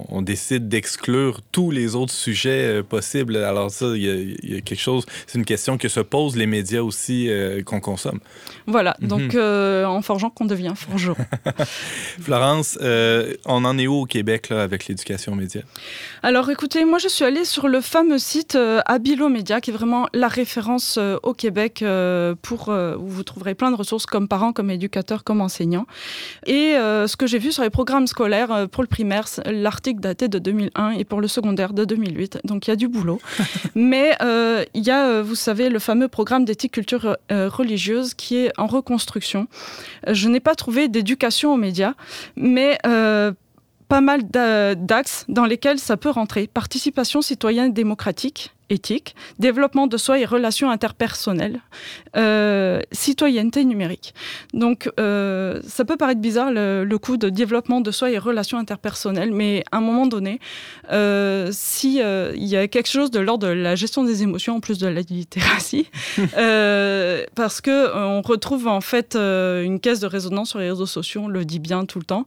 [0.00, 3.36] on- on décide d'exclure tous les autres sujets euh, possibles.
[3.36, 5.98] Alors ça, il y, a- il y a quelque chose, c'est une question que se
[6.00, 8.20] posent les médias aussi euh, qu'on consomme.
[8.68, 9.08] Voilà, Mhm.
[9.08, 11.16] donc euh, en forgeant qu'on devient forgeron.
[12.20, 15.62] Florence, on en est où au Québec là, avec l'éducation aux médias?
[16.22, 18.56] Alors écoutez, moi je suis allée sur le fameux site
[18.86, 21.84] Abilo Média, qui est vraiment la référence au Québec
[22.42, 25.86] pour où vous trouverez plein de ressources comme parents, comme éducateurs, comme enseignants.
[26.46, 30.00] Et euh, ce que j'ai vu sur les programmes scolaires euh, pour le primaire, l'article
[30.00, 32.40] datait de 2001 et pour le secondaire de 2008.
[32.44, 33.20] Donc il y a du boulot.
[33.74, 38.52] Mais euh, il y a, vous savez, le fameux programme d'éthique culture religieuse qui est
[38.58, 39.46] en reconstruction.
[40.06, 41.94] Je n'ai pas trouvé d'éducation aux médias,
[42.36, 43.32] mais euh,
[43.88, 46.46] pas mal d'a- d'axes dans lesquels ça peut rentrer.
[46.46, 51.60] Participation citoyenne démocratique, éthique, développement de soi et relations interpersonnelles,
[52.16, 54.14] euh, citoyenneté numérique.
[54.52, 58.58] Donc, euh, ça peut paraître bizarre le, le coup de développement de soi et relations
[58.58, 60.40] interpersonnelles, mais à un moment donné,
[60.92, 64.56] euh, si euh, il y a quelque chose de l'ordre de la gestion des émotions
[64.56, 65.86] en plus de la littératie,
[67.34, 71.28] parce que on retrouve en fait une caisse de résonance sur les réseaux sociaux, on
[71.28, 72.26] le dit bien tout le temps.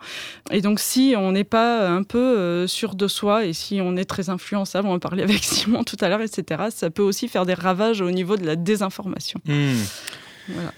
[0.52, 4.06] Et donc, si on n'est pas un peu sûr de soi et si on est
[4.06, 7.46] très influençable, on en parlait avec Simon tout à l'heure, etc., ça peut aussi faire
[7.46, 9.40] des ravages au niveau de la désinformation.
[9.46, 9.82] Hmm.
[10.50, 10.74] Voilà.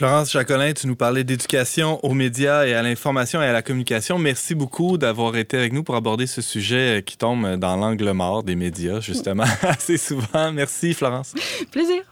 [0.00, 4.18] Florence Jacolin, tu nous parlais d'éducation aux médias et à l'information et à la communication.
[4.18, 8.10] Merci beaucoup d'avoir été avec nous pour aborder ce sujet euh, qui tombe dans l'angle
[8.12, 10.52] mort des médias, justement, assez souvent.
[10.54, 11.34] Merci, Florence.
[11.70, 12.02] Plaisir.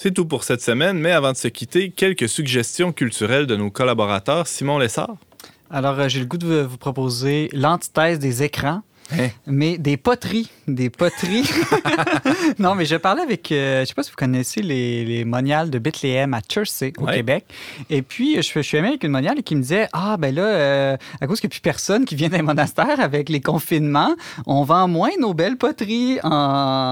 [0.00, 3.68] C'est tout pour cette semaine, mais avant de se quitter, quelques suggestions culturelles de nos
[3.68, 4.46] collaborateurs.
[4.46, 5.16] Simon Lessard?
[5.70, 8.82] Alors, euh, j'ai le goût de vous proposer l'antithèse des écrans.
[9.12, 9.28] Hein?
[9.46, 10.50] Mais des poteries.
[10.66, 11.48] Des poteries.
[12.58, 15.70] non, mais je parlais avec, euh, je sais pas si vous connaissez les, les moniales
[15.70, 17.14] de Bethléem à Chersey, au Ouais.
[17.14, 17.44] Québec.
[17.88, 20.42] Et puis, je, je suis ami avec une moniale qui me disait Ah, ben là,
[20.42, 23.40] euh, à cause qu'il n'y a plus personne qui vient dans les monastères avec les
[23.40, 24.14] confinements,
[24.46, 26.30] on vend moins nos belles poteries en,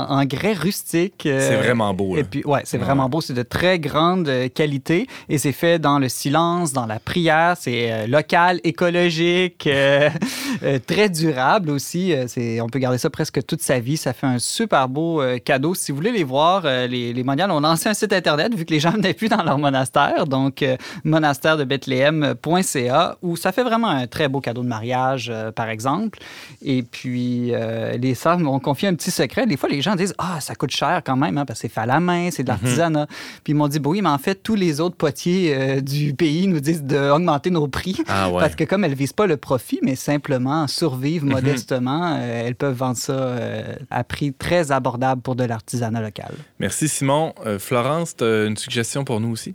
[0.09, 1.27] en grès rustique.
[1.27, 2.15] euh, C'est vraiment beau.
[2.15, 2.21] là.
[2.21, 2.85] et puis, ouais, c'est Ouais.
[2.85, 3.21] vraiment beau.
[3.21, 7.57] C'est de très grande qualité et c'est fait dans le silence, dans la prière.
[7.61, 9.69] C'est local, écologique,
[10.87, 12.06] très durable aussi.
[12.07, 12.13] Vie.
[12.13, 13.97] Euh, c'est, on peut garder ça presque toute sa vie.
[13.97, 15.75] Ça fait un super beau euh, cadeau.
[15.75, 18.65] Si vous voulez les voir, euh, les, les moniales ont lancé un site Internet vu
[18.65, 20.27] que les gens n'étaient plus dans leur monastère.
[20.27, 25.33] Donc, euh, monastère de Bethléem.ca, où ça fait vraiment un très beau cadeau de mariage,
[25.55, 26.19] par exemple.
[26.63, 27.53] Et puis,
[27.99, 29.47] les sœurs m'ont confié un petit secret.
[29.47, 31.73] Des fois, les gens disent Ah, ça coûte cher quand même, hein, parce que c'est
[31.73, 33.07] fait à la main, c'est de l'artisanat.
[33.45, 36.47] Puis ils m'ont dit bah Oui, mais en fait, tous les autres potiers du pays
[36.47, 37.97] nous disent d'augmenter nos prix.
[38.09, 38.41] Ah ouais.
[38.41, 42.55] Parce que comme elles ne visent pas le profit, mais simplement survivre modestement, euh, elles
[42.55, 46.33] peuvent vendre ça euh, à prix très abordable pour de l'artisanat local.
[46.59, 47.35] Merci Simon.
[47.45, 49.55] Euh, Florence, tu as une suggestion pour nous aussi?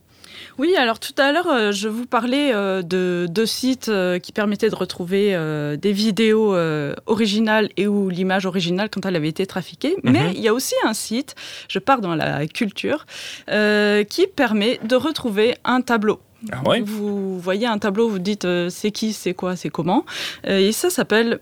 [0.58, 4.32] Oui, alors tout à l'heure, euh, je vous parlais euh, de deux sites euh, qui
[4.32, 9.28] permettaient de retrouver euh, des vidéos euh, originales et où l'image originale, quand elle avait
[9.30, 9.96] été trafiquée.
[10.04, 11.36] Mais il y a aussi un site,
[11.68, 13.06] je pars dans la culture,
[13.50, 16.20] euh, qui permet de retrouver un tableau.
[16.52, 16.82] Ah ouais?
[16.82, 20.06] Vous voyez un tableau, vous dites euh, c'est qui, c'est quoi, c'est comment?
[20.48, 21.38] Euh, et ça s'appelle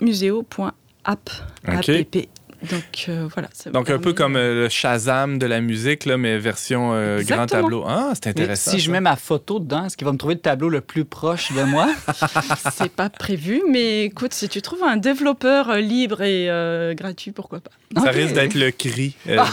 [1.67, 1.89] Ok.
[1.89, 2.29] app.
[2.69, 3.47] Donc euh, voilà.
[3.53, 7.21] ça Donc, un peu comme euh, le Shazam de la musique, là, mais version euh,
[7.23, 7.85] grand tableau.
[7.87, 8.71] Ah, c'est Mais intéressant.
[8.71, 11.05] si je mets ma photo dedans, est-ce qu'il va me trouver le tableau le plus
[11.05, 11.87] proche de moi?
[12.73, 17.31] C'est pas prévu, mais écoute, si tu trouves un développeur euh, libre et euh, gratuit,
[17.31, 17.71] pourquoi pas.
[18.01, 19.37] Ça risque d'être le cri euh,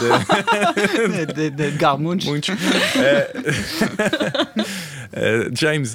[1.07, 1.69] de de, de,
[5.49, 5.87] de James,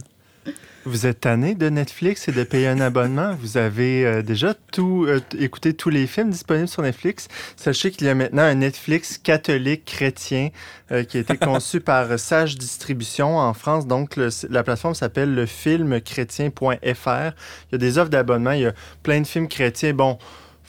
[0.83, 3.35] Vous êtes tanné de Netflix et de payer un abonnement?
[3.39, 7.27] Vous avez euh, déjà tout euh, écouté tous les films disponibles sur Netflix.
[7.55, 10.49] Sachez qu'il y a maintenant un Netflix catholique chrétien
[10.91, 13.85] euh, qui a été conçu par Sage Distribution en France.
[13.85, 16.75] Donc, le- la plateforme s'appelle le filmchrétien.fr.
[16.79, 18.53] Il y a des offres d'abonnement.
[18.53, 18.73] Il y a
[19.03, 19.93] plein de films chrétiens.
[19.93, 20.17] Bon,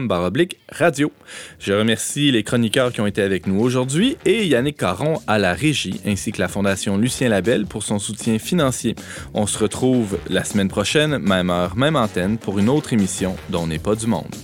[0.06, 1.10] baroblique radio.
[1.58, 5.54] Je remercie les chroniqueurs qui ont été avec nous aujourd'hui et Yannick Caron à la
[5.54, 8.94] régie, ainsi que la Fondation Lucien Labelle pour son soutien financier.
[9.34, 13.66] On se retrouve la semaine prochaine, même heure, même antenne, pour une autre émission dont
[13.66, 14.36] n'est pas du monde.